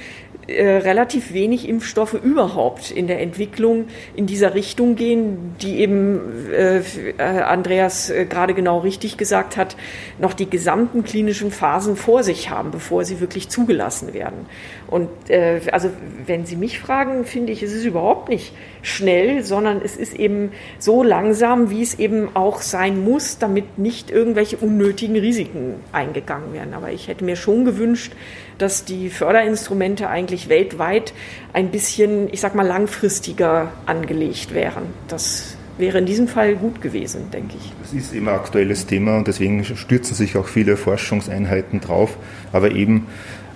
äh, 0.47 0.77
relativ 0.77 1.33
wenig 1.33 1.67
Impfstoffe 1.67 2.13
überhaupt 2.13 2.91
in 2.91 3.07
der 3.07 3.19
Entwicklung 3.19 3.85
in 4.15 4.27
dieser 4.27 4.53
Richtung 4.53 4.95
gehen, 4.95 5.55
die 5.59 5.79
eben 5.79 6.51
äh, 6.51 6.79
äh 6.79 7.13
Andreas 7.17 8.11
äh, 8.11 8.25
gerade 8.25 8.53
genau 8.53 8.79
richtig 8.79 9.17
gesagt 9.17 9.57
hat, 9.57 9.75
noch 10.19 10.33
die 10.33 10.47
gesamten 10.47 11.03
klinischen 11.03 11.49
Phasen 11.49 11.95
vor 11.95 12.21
sich 12.21 12.51
haben, 12.51 12.69
bevor 12.69 13.05
sie 13.05 13.19
wirklich 13.19 13.49
zugelassen 13.49 14.13
werden. 14.13 14.45
Und 14.87 15.09
also 15.71 15.89
wenn 16.27 16.45
Sie 16.45 16.55
mich 16.55 16.79
fragen, 16.79 17.25
finde 17.25 17.51
ich, 17.51 17.63
es 17.63 17.73
ist 17.73 17.85
überhaupt 17.85 18.29
nicht 18.29 18.53
schnell, 18.83 19.43
sondern 19.43 19.81
es 19.83 19.97
ist 19.97 20.13
eben 20.13 20.51
so 20.77 21.01
langsam, 21.01 21.71
wie 21.71 21.81
es 21.81 21.97
eben 21.97 22.29
auch 22.35 22.61
sein 22.61 23.03
muss, 23.03 23.39
damit 23.39 23.79
nicht 23.79 24.11
irgendwelche 24.11 24.57
unnötigen 24.57 25.15
Risiken 25.15 25.75
eingegangen 25.91 26.53
werden. 26.53 26.75
Aber 26.75 26.91
ich 26.91 27.07
hätte 27.07 27.25
mir 27.25 27.35
schon 27.35 27.65
gewünscht, 27.65 28.13
dass 28.57 28.85
die 28.85 29.09
Förderinstrumente 29.09 30.09
eigentlich 30.09 30.49
weltweit 30.49 31.13
ein 31.53 31.69
bisschen, 31.71 32.29
ich 32.31 32.41
sag 32.41 32.55
mal, 32.55 32.65
langfristiger 32.65 33.71
angelegt 33.85 34.53
wären. 34.53 34.83
Das 35.07 35.57
wäre 35.77 35.97
in 35.97 36.05
diesem 36.05 36.27
Fall 36.27 36.55
gut 36.55 36.81
gewesen, 36.81 37.29
denke 37.31 37.55
ich. 37.57 37.73
Es 37.83 37.93
ist 37.93 38.13
immer 38.13 38.31
aktuelles 38.31 38.85
Thema 38.85 39.17
und 39.17 39.27
deswegen 39.27 39.63
stürzen 39.63 40.15
sich 40.15 40.37
auch 40.37 40.47
viele 40.47 40.77
Forschungseinheiten 40.77 41.81
drauf. 41.81 42.17
Aber 42.53 42.71
eben, 42.71 43.07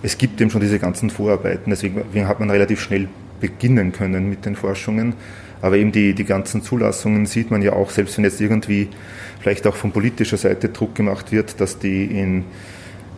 es 0.03 0.17
gibt 0.17 0.41
eben 0.41 0.49
schon 0.49 0.61
diese 0.61 0.79
ganzen 0.79 1.09
Vorarbeiten, 1.09 1.69
deswegen 1.69 2.27
hat 2.27 2.39
man 2.39 2.49
relativ 2.49 2.81
schnell 2.81 3.07
beginnen 3.39 3.93
können 3.93 4.29
mit 4.29 4.45
den 4.45 4.55
Forschungen. 4.55 5.13
Aber 5.61 5.77
eben 5.77 5.91
die, 5.91 6.13
die 6.13 6.23
ganzen 6.23 6.61
Zulassungen 6.61 7.25
sieht 7.25 7.51
man 7.51 7.61
ja 7.61 7.73
auch, 7.73 7.89
selbst 7.89 8.17
wenn 8.17 8.23
jetzt 8.23 8.39
irgendwie 8.39 8.87
vielleicht 9.41 9.67
auch 9.67 9.75
von 9.75 9.91
politischer 9.91 10.37
Seite 10.37 10.69
Druck 10.69 10.95
gemacht 10.95 11.31
wird, 11.31 11.59
dass 11.59 11.79
die 11.79 12.05
in, 12.05 12.45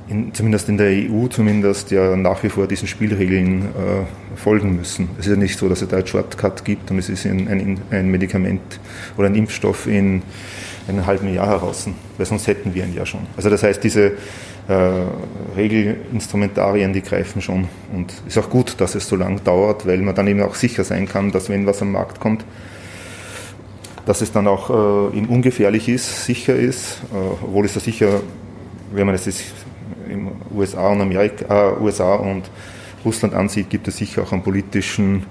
in 0.08 0.34
zumindest 0.34 0.68
in 0.70 0.78
der 0.78 0.90
EU 0.90 1.28
zumindest 1.28 1.92
ja 1.92 2.16
nach 2.16 2.44
wie 2.44 2.50
vor 2.50 2.68
diesen 2.68 2.88
Spielregeln 2.88 3.64
äh, 3.66 4.38
folgen 4.38 4.76
müssen. 4.76 5.10
Es 5.20 5.28
ist 5.28 5.32
ja 5.32 5.38
nicht 5.38 5.58
so, 5.58 5.70
dass 5.70 5.82
es 5.82 5.88
da 5.88 5.98
einen 5.98 6.08
Shortcut 6.08 6.66
gibt 6.66 6.92
und 6.92 6.98
es 6.98 7.10
ist 7.10 7.26
ein, 7.26 7.48
ein, 7.48 7.80
ein 7.92 8.10
Medikament 8.10 8.80
oder 9.18 9.28
ein 9.28 9.36
Impfstoff 9.36 9.88
in 9.88 10.22
einem 10.88 11.06
halben 11.06 11.34
Jahr 11.34 11.48
heraus, 11.48 11.88
weil 12.18 12.26
sonst 12.26 12.48
hätten 12.48 12.74
wir 12.74 12.84
ihn 12.84 12.96
ja 12.96 13.06
schon. 13.06 13.22
Also 13.38 13.50
das 13.50 13.64
heißt, 13.64 13.84
diese 13.84 14.14
äh, 14.68 15.04
Regelinstrumentarien, 15.56 16.94
die 16.94 17.02
greifen 17.02 17.42
schon. 17.42 17.68
Und 17.94 18.14
ist 18.28 18.38
auch 18.38 18.50
gut, 18.50 18.76
dass 18.80 18.96
es 18.96 19.08
so 19.08 19.16
lange 19.16 19.40
dauert, 19.42 19.86
weil 19.86 20.00
man 20.00 20.16
dann 20.16 20.28
eben 20.28 20.42
auch 20.42 20.56
sicher 20.56 20.84
sein 20.84 21.08
kann, 21.08 21.32
dass 21.32 21.50
wenn 21.50 21.66
was 21.66 21.82
am 21.82 21.92
Markt 21.92 22.20
kommt, 22.20 22.46
dass 24.06 24.22
es 24.22 24.32
dann 24.32 24.48
auch 24.48 24.70
äh, 24.70 25.18
eben 25.18 25.28
ungefährlich 25.28 25.88
ist, 25.88 26.26
sicher 26.26 26.56
ist, 26.56 27.02
äh, 27.14 27.44
obwohl 27.44 27.66
es 27.66 27.76
ja 27.76 27.82
sicher, 27.82 28.22
wenn 28.94 29.06
man 29.06 29.16
es 29.16 29.26
in 30.12 30.32
USA 30.54 30.90
und 30.90 31.02
Amerika, 31.02 31.72
äh, 31.72 31.82
USA 31.82 32.16
und 32.16 32.50
Russland 33.04 33.34
ansieht, 33.34 33.70
gibt 33.70 33.88
es 33.88 33.98
sicher 33.98 34.24
auch 34.24 34.32
einen 34.32 34.44
politischen, 34.44 35.26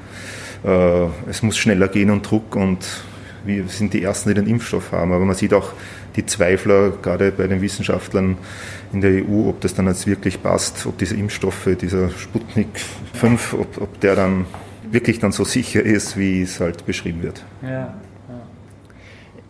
äh, 0.65 1.07
es 1.29 1.43
muss 1.43 1.57
schneller 1.57 1.89
gehen 1.89 2.11
und 2.11 2.29
Druck 2.29 2.57
und 2.57 2.79
wir 3.45 3.69
sind 3.69 3.95
die 3.95 4.03
Ersten, 4.03 4.29
die 4.31 4.35
den 4.35 4.47
Impfstoff 4.47 4.93
haben. 4.93 5.13
Aber 5.13 5.25
man 5.25 5.37
sieht 5.37 5.55
auch 5.55 5.73
die 6.17 6.27
Zweifler, 6.27 6.91
gerade 7.03 7.33
bei 7.33 7.47
den 7.47 7.63
Wissenschaftlern 7.63 8.37
in 8.93 9.01
der 9.01 9.25
EU, 9.25 9.49
ob 9.49 9.61
das 9.61 9.75
dann 9.75 9.87
jetzt 9.87 10.07
wirklich 10.07 10.43
passt, 10.43 10.85
ob 10.87 10.99
diese 10.99 11.17
Impfstoffe, 11.17 11.69
dieser 11.81 12.11
Sputnik 12.11 12.69
5, 13.15 13.55
ob, 13.55 13.81
ob 13.81 14.01
der 14.01 14.17
dann 14.17 14.47
wirklich 14.91 15.21
dann 15.21 15.33
so 15.33 15.45
sicher 15.45 15.83
ist, 15.83 16.17
wie 16.17 16.43
es 16.43 16.61
halt 16.61 16.85
beschrieben 16.85 17.23
wird. 17.23 17.45
Ja. 17.63 17.95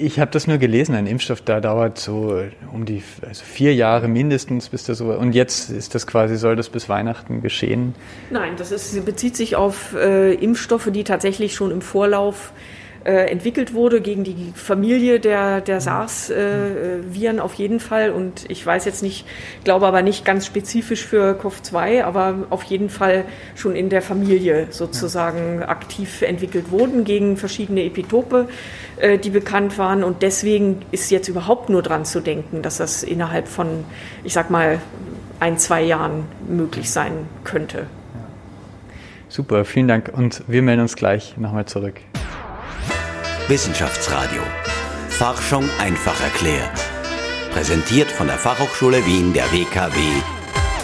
Ich 0.03 0.19
habe 0.19 0.31
das 0.31 0.47
nur 0.47 0.57
gelesen, 0.57 0.95
ein 0.95 1.07
Impfstoff, 1.07 1.43
da 1.43 1.61
dauert 1.61 1.99
so 1.99 2.43
um 2.73 2.87
die 2.87 3.03
also 3.27 3.45
vier 3.45 3.75
Jahre 3.75 4.09
mindestens, 4.09 4.71
bis 4.71 4.85
das 4.85 4.99
so. 4.99 5.13
Und 5.13 5.35
jetzt 5.35 5.69
ist 5.69 5.95
das 5.95 6.07
quasi, 6.07 6.37
soll 6.37 6.57
das 6.57 6.71
bis 6.71 6.89
Weihnachten 6.89 7.43
geschehen? 7.43 7.95
Nein, 8.31 8.55
das 8.57 8.73
ist, 8.73 9.05
bezieht 9.05 9.37
sich 9.37 9.57
auf 9.57 9.95
äh, 9.95 10.33
Impfstoffe, 10.33 10.91
die 10.91 11.05
tatsächlich 11.05 11.55
schon 11.55 11.71
im 11.71 11.83
Vorlauf 11.83 12.53
äh, 12.57 12.80
entwickelt 13.05 13.73
wurde 13.73 14.01
gegen 14.01 14.25
die 14.25 14.53
Familie 14.55 15.21
der, 15.21 15.61
der 15.63 15.81
SARS-Viren 15.81 17.39
äh, 17.39 17.41
auf 17.41 17.55
jeden 17.55 17.81
Fall. 17.81 18.11
Und 18.11 18.45
ich 18.51 18.65
weiß 18.65 18.85
jetzt 18.85 19.03
nicht, 19.03 19.27
glaube 19.65 19.87
aber 19.87 20.03
nicht 20.03 20.25
ganz 20.25 20.47
spezifisch 20.47 21.07
für 21.07 21.39
COV2, 21.41 22.03
aber 22.05 22.47
auf 22.51 22.63
jeden 22.65 22.91
Fall 22.91 23.25
schon 23.55 23.75
in 23.75 23.89
der 23.89 24.03
Familie 24.03 24.67
sozusagen 24.71 25.63
aktiv 25.63 26.23
entwickelt 26.23 26.71
wurden 26.71 27.05
gegen 27.05 27.39
verschiedene 27.39 27.85
Epitope, 27.85 28.49
äh, 28.99 29.19
die 29.19 29.31
bekannt 29.31 29.79
waren. 29.79 30.05
Und 30.05 30.23
deswegen 30.23 30.83
ist 30.91 31.11
jetzt 31.11 31.29
überhaupt 31.29 31.71
nur 31.71 31.83
dran 31.83 32.05
zu 32.05 32.21
denken, 32.21 32.61
dass 32.61 32.77
das 32.77 33.03
innerhalb 33.03 33.49
von, 33.49 33.85
ich 34.25 34.35
sag 34.35 34.51
mal, 34.51 34.79
ein, 35.39 35.57
zwei 35.57 35.83
Jahren 35.83 36.25
möglich 36.47 36.91
sein 36.91 37.13
könnte. 37.45 37.87
Super, 39.31 39.65
vielen 39.65 39.89
Dank 39.89 40.11
und 40.13 40.43
wir 40.49 40.61
melden 40.61 40.83
uns 40.83 40.97
gleich 40.97 41.37
nochmal 41.39 41.65
zurück. 41.65 42.01
Wissenschaftsradio. 43.51 44.43
Forschung 45.09 45.65
einfach 45.81 46.21
erklärt. 46.21 46.71
Präsentiert 47.51 48.09
von 48.09 48.29
der 48.29 48.39
Fachhochschule 48.39 49.05
Wien 49.05 49.33
der 49.33 49.43
WKW 49.47 49.99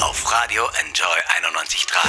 auf 0.00 0.24
Radio 0.32 0.64
Enjoy 0.84 1.16
91.3. 1.60 2.08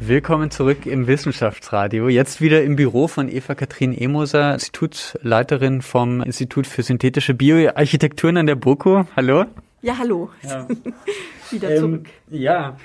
Willkommen 0.00 0.50
zurück 0.50 0.86
im 0.86 1.06
Wissenschaftsradio. 1.06 2.08
Jetzt 2.08 2.40
wieder 2.40 2.62
im 2.62 2.76
Büro 2.76 3.06
von 3.06 3.28
Eva-Kathrin 3.28 3.92
Emoser, 3.92 4.54
Institutsleiterin 4.54 5.82
vom 5.82 6.22
Institut 6.22 6.66
für 6.66 6.82
synthetische 6.82 7.34
Bioarchitekturen 7.34 8.38
an 8.38 8.46
der 8.46 8.54
BOKU. 8.54 9.04
Hallo. 9.14 9.44
Ja, 9.82 9.98
hallo. 9.98 10.30
Ja. 10.42 10.66
wieder 11.50 11.70
ähm, 11.70 11.78
zurück. 11.78 12.06
Ja. 12.30 12.78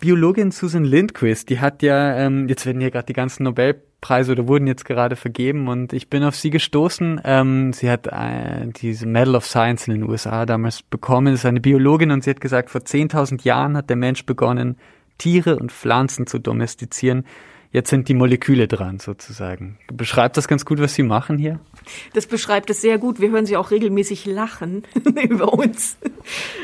Biologin 0.00 0.50
Susan 0.50 0.84
Lindquist, 0.84 1.48
die 1.48 1.60
hat 1.60 1.80
ja, 1.84 2.16
ähm, 2.16 2.48
jetzt 2.48 2.66
werden 2.66 2.80
hier 2.80 2.90
gerade 2.90 3.06
die 3.06 3.12
ganzen 3.12 3.44
Nobel 3.44 3.80
Preise 4.04 4.32
oder 4.32 4.46
wurden 4.46 4.66
jetzt 4.66 4.84
gerade 4.84 5.16
vergeben 5.16 5.66
und 5.66 5.94
ich 5.94 6.10
bin 6.10 6.24
auf 6.24 6.36
sie 6.36 6.50
gestoßen. 6.50 7.22
Ähm, 7.24 7.72
sie 7.72 7.90
hat 7.90 8.06
äh, 8.06 8.66
diese 8.66 9.06
Medal 9.06 9.34
of 9.34 9.46
Science 9.46 9.88
in 9.88 9.94
den 9.94 10.02
USA 10.02 10.44
damals 10.44 10.82
bekommen, 10.82 11.32
ist 11.32 11.46
eine 11.46 11.62
Biologin 11.62 12.10
und 12.10 12.22
sie 12.22 12.28
hat 12.28 12.42
gesagt, 12.42 12.68
vor 12.68 12.82
10.000 12.82 13.44
Jahren 13.44 13.78
hat 13.78 13.88
der 13.88 13.96
Mensch 13.96 14.26
begonnen, 14.26 14.76
Tiere 15.16 15.56
und 15.56 15.72
Pflanzen 15.72 16.26
zu 16.26 16.38
domestizieren 16.38 17.24
jetzt 17.74 17.90
sind 17.90 18.08
die 18.08 18.14
Moleküle 18.14 18.68
dran 18.68 19.00
sozusagen. 19.00 19.76
Beschreibt 19.92 20.36
das 20.36 20.46
ganz 20.46 20.64
gut, 20.64 20.80
was 20.80 20.94
Sie 20.94 21.02
machen 21.02 21.38
hier? 21.38 21.58
Das 22.14 22.26
beschreibt 22.26 22.70
es 22.70 22.80
sehr 22.80 22.98
gut. 22.98 23.20
Wir 23.20 23.30
hören 23.30 23.46
Sie 23.46 23.56
auch 23.56 23.72
regelmäßig 23.72 24.26
lachen 24.26 24.84
über 25.28 25.52
uns. 25.52 25.96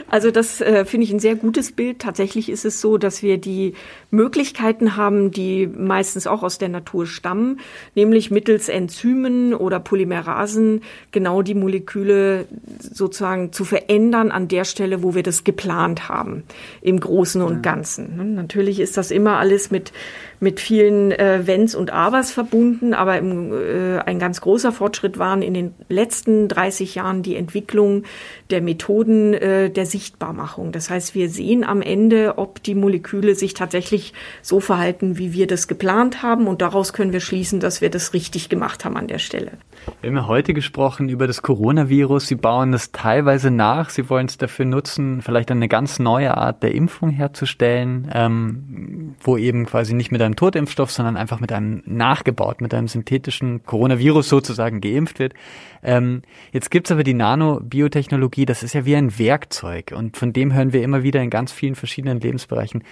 Also 0.08 0.30
das 0.30 0.60
äh, 0.60 0.84
finde 0.84 1.04
ich 1.04 1.12
ein 1.12 1.18
sehr 1.18 1.34
gutes 1.34 1.72
Bild. 1.72 1.98
Tatsächlich 1.98 2.48
ist 2.48 2.64
es 2.64 2.80
so, 2.80 2.96
dass 2.96 3.24
wir 3.24 3.38
die 3.38 3.74
Möglichkeiten 4.12 4.96
haben, 4.96 5.32
die 5.32 5.66
meistens 5.66 6.28
auch 6.28 6.44
aus 6.44 6.58
der 6.58 6.68
Natur 6.68 7.06
stammen, 7.06 7.58
nämlich 7.96 8.30
mittels 8.30 8.68
Enzymen 8.68 9.52
oder 9.52 9.80
Polymerasen 9.80 10.82
genau 11.10 11.42
die 11.42 11.54
Moleküle 11.54 12.46
sozusagen 12.78 13.52
zu 13.52 13.64
verändern 13.64 14.30
an 14.30 14.46
der 14.46 14.64
Stelle, 14.64 15.02
wo 15.02 15.16
wir 15.16 15.24
das 15.24 15.42
geplant 15.42 16.08
haben, 16.08 16.44
im 16.82 17.00
Großen 17.00 17.42
und 17.42 17.62
Ganzen. 17.62 18.36
Natürlich 18.36 18.78
ist 18.78 18.96
das 18.96 19.10
immer 19.10 19.38
alles 19.38 19.72
mit 19.72 19.92
mit 20.40 20.58
vielen 20.58 21.12
äh, 21.12 21.46
Wenns 21.46 21.74
und 21.74 21.90
Abers 21.90 22.32
verbunden, 22.32 22.94
aber 22.94 23.18
im, 23.18 23.52
äh, 23.52 23.98
ein 23.98 24.18
ganz 24.18 24.40
großer 24.40 24.72
Fortschritt 24.72 25.18
waren 25.18 25.42
in 25.42 25.54
den 25.54 25.74
letzten 25.88 26.48
30 26.48 26.94
Jahren 26.94 27.22
die 27.22 27.36
Entwicklung 27.36 28.04
der 28.48 28.62
Methoden 28.62 29.34
äh, 29.34 29.70
der 29.70 29.86
Sichtbarmachung. 29.86 30.72
Das 30.72 30.90
heißt, 30.90 31.14
wir 31.14 31.28
sehen 31.28 31.62
am 31.62 31.82
Ende, 31.82 32.38
ob 32.38 32.62
die 32.62 32.74
Moleküle 32.74 33.34
sich 33.34 33.54
tatsächlich 33.54 34.14
so 34.42 34.60
verhalten, 34.60 35.18
wie 35.18 35.32
wir 35.34 35.46
das 35.46 35.68
geplant 35.68 36.22
haben 36.22 36.46
und 36.46 36.62
daraus 36.62 36.92
können 36.92 37.12
wir 37.12 37.20
schließen, 37.20 37.60
dass 37.60 37.80
wir 37.80 37.90
das 37.90 38.14
richtig 38.14 38.48
gemacht 38.48 38.84
haben 38.84 38.96
an 38.96 39.08
der 39.08 39.18
Stelle. 39.18 39.52
Wir 40.00 40.08
haben 40.08 40.16
ja 40.16 40.26
heute 40.26 40.54
gesprochen 40.54 41.08
über 41.08 41.26
das 41.26 41.42
Coronavirus. 41.42 42.26
Sie 42.26 42.34
bauen 42.34 42.72
das 42.72 42.92
teilweise 42.92 43.50
nach. 43.50 43.90
Sie 43.90 44.08
wollen 44.08 44.26
es 44.26 44.38
dafür 44.38 44.64
nutzen, 44.64 45.22
vielleicht 45.22 45.50
eine 45.50 45.68
ganz 45.68 45.98
neue 45.98 46.36
Art 46.36 46.62
der 46.62 46.74
Impfung 46.74 47.10
herzustellen, 47.10 48.10
ähm, 48.12 49.14
wo 49.20 49.36
eben 49.36 49.66
quasi 49.66 49.94
nicht 49.94 50.12
mit 50.12 50.22
einem 50.22 50.36
Totimpfstoff, 50.36 50.90
sondern 50.90 51.16
einfach 51.16 51.40
mit 51.40 51.52
einem 51.52 51.82
nachgebaut, 51.86 52.60
mit 52.60 52.74
einem 52.74 52.88
synthetischen 52.88 53.64
Coronavirus 53.64 54.28
sozusagen 54.28 54.80
geimpft 54.80 55.18
wird. 55.18 55.34
Ähm, 55.82 56.22
jetzt 56.52 56.70
gibt's 56.70 56.90
aber 56.90 57.04
die 57.04 57.14
Nanobiotechnologie, 57.14 58.46
das 58.46 58.62
ist 58.62 58.74
ja 58.74 58.84
wie 58.84 58.96
ein 58.96 59.18
Werkzeug 59.18 59.92
und 59.96 60.16
von 60.16 60.32
dem 60.32 60.52
hören 60.52 60.72
wir 60.72 60.82
immer 60.82 61.02
wieder 61.02 61.22
in 61.22 61.30
ganz 61.30 61.52
vielen 61.52 61.74
verschiedenen 61.74 62.20
Lebensbereichen. 62.20 62.84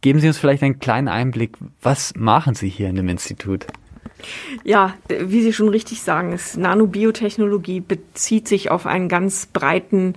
Geben 0.00 0.18
Sie 0.18 0.28
uns 0.28 0.38
vielleicht 0.38 0.62
einen 0.62 0.78
kleinen 0.78 1.08
Einblick. 1.08 1.58
Was 1.82 2.14
machen 2.16 2.54
Sie 2.54 2.68
hier 2.68 2.88
in 2.88 2.96
dem 2.96 3.08
Institut? 3.08 3.66
Ja, 4.64 4.94
wie 5.08 5.42
Sie 5.42 5.52
schon 5.52 5.68
richtig 5.68 6.02
sagen, 6.02 6.32
ist 6.32 6.56
Nanobiotechnologie 6.56 7.80
bezieht 7.80 8.48
sich 8.48 8.70
auf 8.70 8.86
einen 8.86 9.08
ganz 9.08 9.46
breiten 9.46 10.14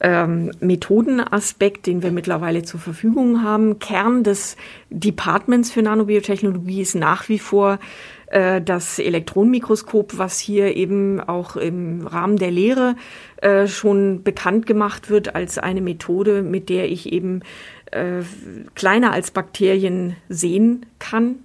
ähm, 0.00 0.50
Methodenaspekt, 0.60 1.86
den 1.86 2.02
wir 2.02 2.10
mittlerweile 2.10 2.62
zur 2.62 2.80
Verfügung 2.80 3.42
haben. 3.42 3.78
Kern 3.78 4.24
des 4.24 4.56
Departments 4.90 5.70
für 5.70 5.82
Nanobiotechnologie 5.82 6.82
ist 6.82 6.94
nach 6.94 7.28
wie 7.28 7.38
vor 7.38 7.78
äh, 8.26 8.60
das 8.60 8.98
Elektronenmikroskop, 8.98 10.18
was 10.18 10.38
hier 10.38 10.76
eben 10.76 11.20
auch 11.20 11.56
im 11.56 12.06
Rahmen 12.06 12.36
der 12.36 12.50
Lehre 12.50 12.96
äh, 13.36 13.68
schon 13.68 14.22
bekannt 14.24 14.66
gemacht 14.66 15.08
wird 15.08 15.34
als 15.34 15.58
eine 15.58 15.80
Methode, 15.80 16.42
mit 16.42 16.68
der 16.68 16.90
ich 16.90 17.12
eben 17.12 17.42
äh, 17.92 18.22
kleiner 18.74 19.12
als 19.12 19.30
Bakterien 19.30 20.16
sehen 20.28 20.86
kann. 20.98 21.36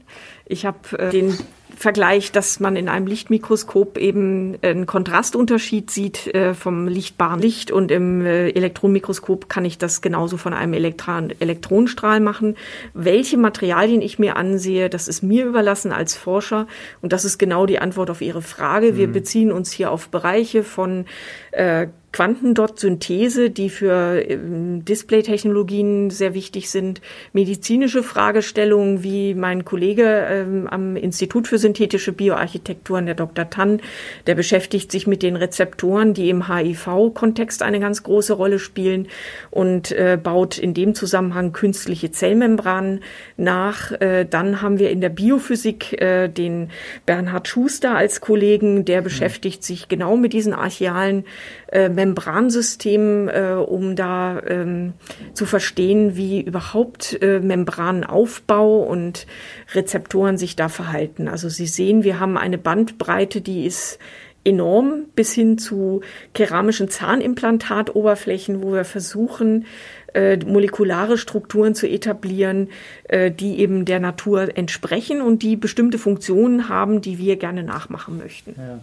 Ich 0.45 0.65
habe 0.65 0.97
äh, 0.97 1.09
den 1.09 1.37
Vergleich, 1.75 2.32
dass 2.32 2.60
man 2.60 2.75
in 2.75 2.89
einem 2.89 3.08
Lichtmikroskop 3.08 3.97
eben 3.97 4.58
einen 4.62 4.86
Kontrastunterschied 4.86 5.91
sieht 5.91 6.34
äh, 6.34 6.53
vom 6.53 6.88
lichtbaren 6.88 7.39
Licht 7.39 7.71
und 7.71 7.91
im 7.91 8.25
äh, 8.25 8.49
Elektronenmikroskop 8.49 9.49
kann 9.49 9.65
ich 9.65 9.77
das 9.77 10.01
genauso 10.01 10.38
von 10.38 10.53
einem 10.53 10.73
Elektron 10.73 11.34
Elektronenstrahl 11.39 12.19
machen. 12.19 12.56
Welche 12.93 13.38
Materialien 13.38 14.01
ich 14.01 14.17
mir 14.17 14.38
ansehe, 14.38 14.89
das 14.89 15.08
ist 15.08 15.21
mir 15.21 15.45
überlassen 15.45 15.91
als 15.91 16.15
Forscher 16.15 16.67
und 17.01 17.13
das 17.13 17.25
ist 17.25 17.38
genau 17.38 17.65
die 17.65 17.80
Antwort 17.80 18.10
auf 18.10 18.21
Ihre 18.21 18.41
Frage. 18.41 18.97
Wir 18.97 19.10
mhm. 19.10 19.13
beziehen 19.13 19.51
uns 19.51 19.71
hier 19.71 19.91
auf 19.91 20.10
Bereiche 20.10 20.63
von 20.63 21.06
äh, 21.51 21.88
Quantendot-Synthese, 22.13 23.50
die 23.50 23.70
für 23.70 24.24
ähm, 24.28 24.86
Display-Technologien 24.86 26.10
sehr 26.10 26.34
wichtig 26.34 26.70
sind, 26.70 27.02
medizinische 27.34 28.02
Fragestellungen, 28.02 29.04
wie 29.04 29.34
mein 29.34 29.65
Kollege 29.65 30.26
ähm, 30.30 30.67
am 30.67 30.96
Institut 30.96 31.48
für 31.48 31.58
synthetische 31.58 32.13
Bioarchitekturen, 32.13 33.06
der 33.06 33.15
Dr. 33.15 33.50
Tann, 33.50 33.82
der 34.26 34.36
beschäftigt 34.36 34.91
sich 34.91 35.06
mit 35.06 35.22
den 35.22 35.36
Rezeptoren, 35.36 36.13
die 36.13 36.30
im 36.30 36.48
HIV-Kontext 36.48 37.62
eine 37.62 37.80
ganz 37.80 38.04
große 38.04 38.34
Rolle 38.34 38.60
spielen 38.60 39.08
und 39.52 39.91
äh, 39.91 40.17
baut 40.22 40.58
in 40.58 40.74
dem 40.74 40.96
Zusammenhang 40.96 41.52
künstliche 41.52 42.12
Zellmembranen 42.12 43.02
nach. 43.36 43.91
Äh, 43.91 44.26
dann 44.26 44.62
haben 44.62 44.80
wir 44.80 44.89
in 44.91 45.02
der 45.02 45.10
Biophysik 45.10 46.02
äh, 46.02 46.30
den 46.30 46.70
Bernhard 47.06 47.48
Schuster 47.48 47.96
als 47.96 48.22
Kollegen, 48.22 48.86
der 48.86 49.02
beschäftigt 49.02 49.63
sich 49.63 49.89
genau 49.89 50.15
mit 50.15 50.34
diesen 50.34 50.54
archealen 50.54 51.26
äh, 51.67 51.89
Membransystem, 51.97 53.27
äh, 53.27 53.53
um 53.53 53.95
da 53.95 54.39
ähm, 54.47 54.93
zu 55.33 55.45
verstehen, 55.45 56.15
wie 56.15 56.41
überhaupt 56.41 57.21
äh, 57.21 57.39
Membranaufbau 57.39 58.83
und 58.83 59.25
Rezeptoren 59.73 60.38
sich 60.38 60.55
da 60.55 60.69
verhalten. 60.69 61.27
Also 61.27 61.49
Sie 61.49 61.65
sehen, 61.65 62.03
wir 62.03 62.19
haben 62.19 62.38
eine 62.38 62.60
Bandbreite, 62.60 63.41
die 63.41 63.65
ist 63.65 63.97
enorm 64.45 65.05
bis 65.15 65.33
hin 65.33 65.57
zu 65.57 66.01
keramischen 66.33 66.88
Zahnimplantat-Oberflächen, 66.88 68.62
wo 68.62 68.73
wir 68.73 68.86
versuchen, 68.86 69.65
äh, 70.13 70.38
molekulare 70.38 71.17
Strukturen 71.17 71.75
zu 71.75 71.88
etablieren, 71.88 72.69
äh, 73.10 73.31
die 73.31 73.60
eben 73.60 73.86
der 73.86 73.99
Natur 73.99 74.55
entsprechen 74.55 75.21
und 75.21 75.41
die 75.41 75.55
bestimmte 75.55 75.97
Funktionen 75.97 76.69
haben, 76.69 77.01
die 77.01 77.17
wir 77.17 77.38
gerne 77.38 77.63
nachmachen 77.63 78.19
möchten. 78.19 78.53
Ja. 78.55 78.79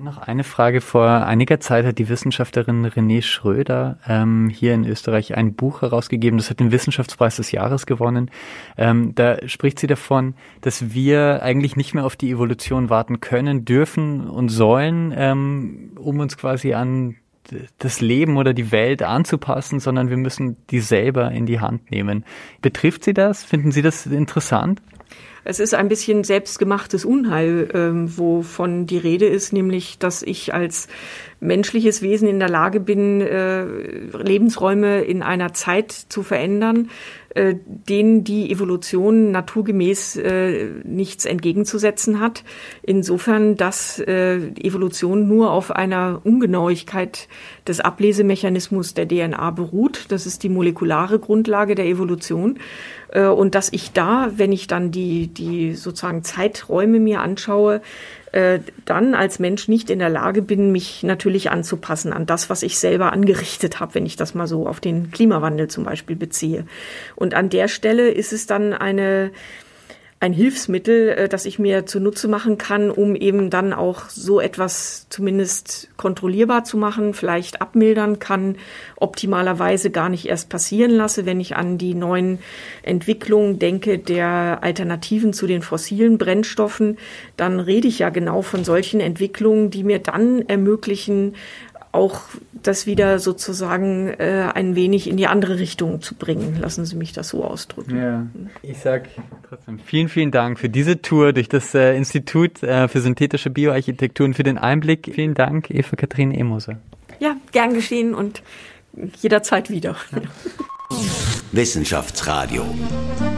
Noch 0.00 0.18
eine 0.18 0.44
Frage. 0.44 0.80
Vor 0.80 1.08
einiger 1.08 1.58
Zeit 1.60 1.84
hat 1.84 1.98
die 1.98 2.08
Wissenschaftlerin 2.08 2.86
René 2.86 3.22
Schröder 3.22 3.98
ähm, 4.06 4.48
hier 4.48 4.74
in 4.74 4.84
Österreich 4.84 5.36
ein 5.36 5.54
Buch 5.54 5.82
herausgegeben. 5.82 6.38
Das 6.38 6.50
hat 6.50 6.60
den 6.60 6.70
Wissenschaftspreis 6.70 7.36
des 7.36 7.50
Jahres 7.52 7.84
gewonnen. 7.86 8.30
Ähm, 8.76 9.14
da 9.14 9.36
spricht 9.48 9.80
sie 9.80 9.86
davon, 9.86 10.34
dass 10.60 10.92
wir 10.92 11.42
eigentlich 11.42 11.76
nicht 11.76 11.94
mehr 11.94 12.04
auf 12.04 12.16
die 12.16 12.30
Evolution 12.30 12.90
warten 12.90 13.20
können, 13.20 13.64
dürfen 13.64 14.28
und 14.28 14.50
sollen, 14.50 15.12
ähm, 15.16 15.92
um 15.96 16.20
uns 16.20 16.36
quasi 16.36 16.74
an 16.74 17.16
das 17.78 18.00
Leben 18.00 18.36
oder 18.36 18.52
die 18.52 18.70
Welt 18.70 19.02
anzupassen, 19.02 19.80
sondern 19.80 20.10
wir 20.10 20.18
müssen 20.18 20.58
die 20.70 20.80
selber 20.80 21.30
in 21.32 21.46
die 21.46 21.60
Hand 21.60 21.90
nehmen. 21.90 22.24
Betrifft 22.60 23.04
Sie 23.04 23.14
das? 23.14 23.42
Finden 23.42 23.72
Sie 23.72 23.82
das 23.82 24.06
interessant? 24.06 24.82
Es 25.48 25.60
ist 25.60 25.72
ein 25.72 25.88
bisschen 25.88 26.24
selbstgemachtes 26.24 27.06
Unheil, 27.06 27.70
ähm, 27.72 28.18
wovon 28.18 28.84
die 28.84 28.98
Rede 28.98 29.24
ist, 29.24 29.54
nämlich, 29.54 29.98
dass 29.98 30.22
ich 30.22 30.52
als 30.52 30.88
menschliches 31.40 32.02
Wesen 32.02 32.28
in 32.28 32.38
der 32.38 32.50
Lage 32.50 32.80
bin, 32.80 33.22
äh, 33.22 33.64
Lebensräume 33.64 35.00
in 35.00 35.22
einer 35.22 35.54
Zeit 35.54 35.90
zu 35.92 36.22
verändern, 36.22 36.90
äh, 37.30 37.54
denen 37.64 38.24
die 38.24 38.50
Evolution 38.50 39.30
naturgemäß 39.30 40.16
äh, 40.16 40.70
nichts 40.84 41.24
entgegenzusetzen 41.24 42.20
hat. 42.20 42.44
Insofern, 42.82 43.56
dass 43.56 44.00
äh, 44.00 44.48
Evolution 44.60 45.28
nur 45.28 45.50
auf 45.52 45.70
einer 45.70 46.20
Ungenauigkeit 46.24 47.26
des 47.68 47.80
Ablesemechanismus 47.80 48.94
der 48.94 49.06
DNA 49.06 49.50
beruht. 49.50 50.06
Das 50.08 50.26
ist 50.26 50.42
die 50.42 50.48
molekulare 50.48 51.18
Grundlage 51.18 51.74
der 51.74 51.86
Evolution. 51.86 52.58
Äh, 53.10 53.26
und 53.26 53.54
dass 53.54 53.72
ich 53.72 53.92
da, 53.92 54.30
wenn 54.36 54.52
ich 54.52 54.66
dann 54.66 54.90
die, 54.90 55.28
die 55.28 55.74
sozusagen 55.74 56.24
Zeiträume 56.24 56.98
mir 56.98 57.20
anschaue, 57.20 57.80
äh, 58.32 58.60
dann 58.84 59.14
als 59.14 59.38
Mensch 59.38 59.68
nicht 59.68 59.90
in 59.90 59.98
der 59.98 60.10
Lage 60.10 60.42
bin, 60.42 60.72
mich 60.72 61.02
natürlich 61.02 61.50
anzupassen 61.50 62.12
an 62.12 62.26
das, 62.26 62.50
was 62.50 62.62
ich 62.62 62.78
selber 62.78 63.12
angerichtet 63.12 63.80
habe, 63.80 63.94
wenn 63.94 64.06
ich 64.06 64.16
das 64.16 64.34
mal 64.34 64.46
so 64.46 64.66
auf 64.66 64.80
den 64.80 65.10
Klimawandel 65.10 65.68
zum 65.68 65.84
Beispiel 65.84 66.16
beziehe. 66.16 66.66
Und 67.16 67.34
an 67.34 67.48
der 67.48 67.68
Stelle 67.68 68.10
ist 68.10 68.32
es 68.32 68.46
dann 68.46 68.72
eine 68.74 69.30
ein 70.20 70.32
Hilfsmittel, 70.32 71.10
äh, 71.10 71.28
das 71.28 71.44
ich 71.44 71.58
mir 71.58 71.86
zunutze 71.86 72.28
machen 72.28 72.58
kann, 72.58 72.90
um 72.90 73.14
eben 73.14 73.50
dann 73.50 73.72
auch 73.72 74.08
so 74.08 74.40
etwas 74.40 75.06
zumindest 75.10 75.88
kontrollierbar 75.96 76.64
zu 76.64 76.76
machen, 76.76 77.14
vielleicht 77.14 77.60
abmildern 77.60 78.18
kann, 78.18 78.56
optimalerweise 78.96 79.90
gar 79.90 80.08
nicht 80.08 80.26
erst 80.26 80.48
passieren 80.48 80.90
lasse, 80.90 81.24
wenn 81.24 81.40
ich 81.40 81.56
an 81.56 81.78
die 81.78 81.94
neuen 81.94 82.40
Entwicklungen 82.82 83.58
denke 83.58 83.98
der 83.98 84.58
Alternativen 84.62 85.32
zu 85.32 85.46
den 85.46 85.62
fossilen 85.62 86.18
Brennstoffen, 86.18 86.98
dann 87.36 87.60
rede 87.60 87.86
ich 87.86 88.00
ja 88.00 88.10
genau 88.10 88.42
von 88.42 88.64
solchen 88.64 89.00
Entwicklungen, 89.00 89.70
die 89.70 89.84
mir 89.84 90.00
dann 90.00 90.42
ermöglichen, 90.48 91.34
auch 91.92 92.20
das 92.62 92.86
wieder 92.86 93.18
sozusagen 93.18 94.08
äh, 94.08 94.50
ein 94.54 94.74
wenig 94.74 95.08
in 95.08 95.16
die 95.16 95.26
andere 95.26 95.58
Richtung 95.58 96.02
zu 96.02 96.14
bringen. 96.14 96.58
Lassen 96.60 96.84
Sie 96.84 96.96
mich 96.96 97.12
das 97.12 97.28
so 97.28 97.44
ausdrücken. 97.44 97.96
Ja. 97.96 98.26
Ich 98.62 98.78
sag 98.78 99.08
trotzdem 99.48 99.78
vielen, 99.78 100.08
vielen 100.08 100.30
Dank 100.30 100.58
für 100.58 100.68
diese 100.68 101.00
Tour 101.00 101.32
durch 101.32 101.48
das 101.48 101.74
äh, 101.74 101.96
Institut 101.96 102.62
äh, 102.62 102.88
für 102.88 103.00
synthetische 103.00 103.50
Bioarchitektur 103.50 104.26
und 104.26 104.34
für 104.34 104.42
den 104.42 104.58
Einblick. 104.58 105.10
Vielen 105.14 105.34
Dank, 105.34 105.70
Eva 105.70 105.96
Kathrin 105.96 106.32
Emoser. 106.32 106.78
Ja, 107.18 107.36
gern 107.52 107.74
geschehen 107.74 108.14
und 108.14 108.42
jederzeit 109.20 109.70
wieder. 109.70 109.96
Ja. 110.12 110.22
Wissenschaftsradio, 111.52 112.64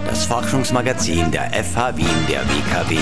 das 0.07 0.25
Forschungsmagazin 0.25 1.31
der 1.31 1.53
FH 1.53 1.97
Wien 1.97 2.07
der 2.29 2.43
WKW. 2.43 2.99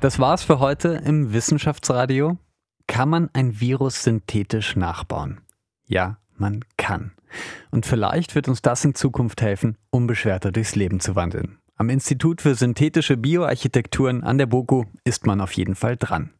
Das 0.00 0.18
war's 0.18 0.42
für 0.42 0.58
heute 0.60 1.02
im 1.04 1.32
Wissenschaftsradio. 1.32 2.38
Kann 2.86 3.08
man 3.08 3.28
ein 3.32 3.60
Virus 3.60 4.02
synthetisch 4.02 4.76
nachbauen? 4.76 5.40
Ja, 5.86 6.18
man 6.36 6.64
kann. 6.76 7.12
Und 7.70 7.86
vielleicht 7.86 8.34
wird 8.34 8.48
uns 8.48 8.62
das 8.62 8.84
in 8.84 8.94
Zukunft 8.94 9.42
helfen, 9.42 9.76
unbeschwerter 9.90 10.52
durchs 10.52 10.76
Leben 10.76 11.00
zu 11.00 11.16
wandeln. 11.16 11.58
Am 11.76 11.90
Institut 11.90 12.42
für 12.42 12.54
synthetische 12.54 13.16
Bioarchitekturen 13.16 14.24
an 14.24 14.38
der 14.38 14.46
BOKU 14.46 14.84
ist 15.04 15.26
man 15.26 15.40
auf 15.40 15.52
jeden 15.52 15.76
Fall 15.76 15.96
dran. 15.96 16.30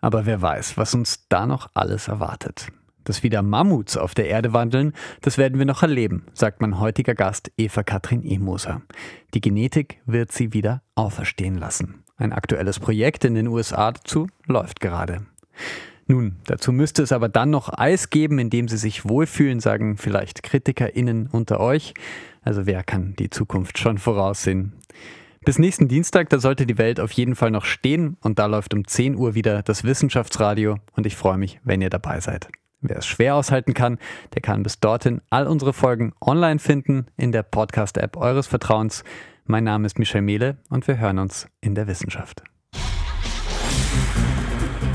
Aber 0.00 0.26
wer 0.26 0.40
weiß, 0.40 0.76
was 0.76 0.94
uns 0.94 1.26
da 1.28 1.46
noch 1.46 1.68
alles 1.74 2.08
erwartet. 2.08 2.68
Dass 3.04 3.22
wieder 3.22 3.42
Mammuts 3.42 3.98
auf 3.98 4.14
der 4.14 4.28
Erde 4.28 4.54
wandeln, 4.54 4.94
das 5.20 5.36
werden 5.36 5.58
wir 5.58 5.66
noch 5.66 5.82
erleben, 5.82 6.26
sagt 6.32 6.62
mein 6.62 6.80
heutiger 6.80 7.14
Gast 7.14 7.52
Eva 7.58 7.82
Katrin 7.82 8.24
Emoser. 8.24 8.80
Die 9.34 9.42
Genetik 9.42 10.00
wird 10.06 10.32
sie 10.32 10.54
wieder 10.54 10.82
auferstehen 10.94 11.58
lassen. 11.58 12.02
Ein 12.16 12.32
aktuelles 12.32 12.80
Projekt 12.80 13.24
in 13.24 13.34
den 13.34 13.48
USA 13.48 13.92
dazu 13.92 14.28
läuft 14.46 14.80
gerade. 14.80 15.26
Nun, 16.06 16.36
dazu 16.44 16.70
müsste 16.70 17.02
es 17.02 17.12
aber 17.12 17.28
dann 17.28 17.50
noch 17.50 17.78
Eis 17.78 18.10
geben, 18.10 18.38
in 18.38 18.50
dem 18.50 18.68
sie 18.68 18.76
sich 18.76 19.08
wohlfühlen, 19.08 19.60
sagen 19.60 19.96
vielleicht 19.96 20.42
KritikerInnen 20.42 21.28
unter 21.28 21.60
euch. 21.60 21.94
Also 22.42 22.66
wer 22.66 22.82
kann 22.82 23.14
die 23.18 23.30
Zukunft 23.30 23.78
schon 23.78 23.96
voraussehen? 23.96 24.74
Bis 25.44 25.58
nächsten 25.58 25.88
Dienstag, 25.88 26.30
da 26.30 26.38
sollte 26.38 26.66
die 26.66 26.78
Welt 26.78 27.00
auf 27.00 27.12
jeden 27.12 27.36
Fall 27.36 27.50
noch 27.50 27.64
stehen 27.64 28.16
und 28.22 28.38
da 28.38 28.46
läuft 28.46 28.72
um 28.74 28.86
10 28.86 29.14
Uhr 29.16 29.34
wieder 29.34 29.62
das 29.62 29.84
Wissenschaftsradio 29.84 30.76
und 30.94 31.06
ich 31.06 31.16
freue 31.16 31.38
mich, 31.38 31.60
wenn 31.64 31.82
ihr 31.82 31.90
dabei 31.90 32.20
seid. 32.20 32.48
Wer 32.80 32.98
es 32.98 33.06
schwer 33.06 33.34
aushalten 33.34 33.72
kann, 33.72 33.98
der 34.34 34.42
kann 34.42 34.62
bis 34.62 34.80
dorthin 34.80 35.22
all 35.30 35.46
unsere 35.46 35.72
Folgen 35.72 36.12
online 36.20 36.58
finden 36.58 37.06
in 37.16 37.32
der 37.32 37.42
Podcast-App 37.42 38.16
eures 38.16 38.46
Vertrauens. 38.46 39.04
Mein 39.46 39.64
Name 39.64 39.86
ist 39.86 39.98
Michel 39.98 40.22
Mehle 40.22 40.58
und 40.68 40.86
wir 40.86 40.98
hören 40.98 41.18
uns 41.18 41.48
in 41.60 41.74
der 41.74 41.86
Wissenschaft. 41.86 42.44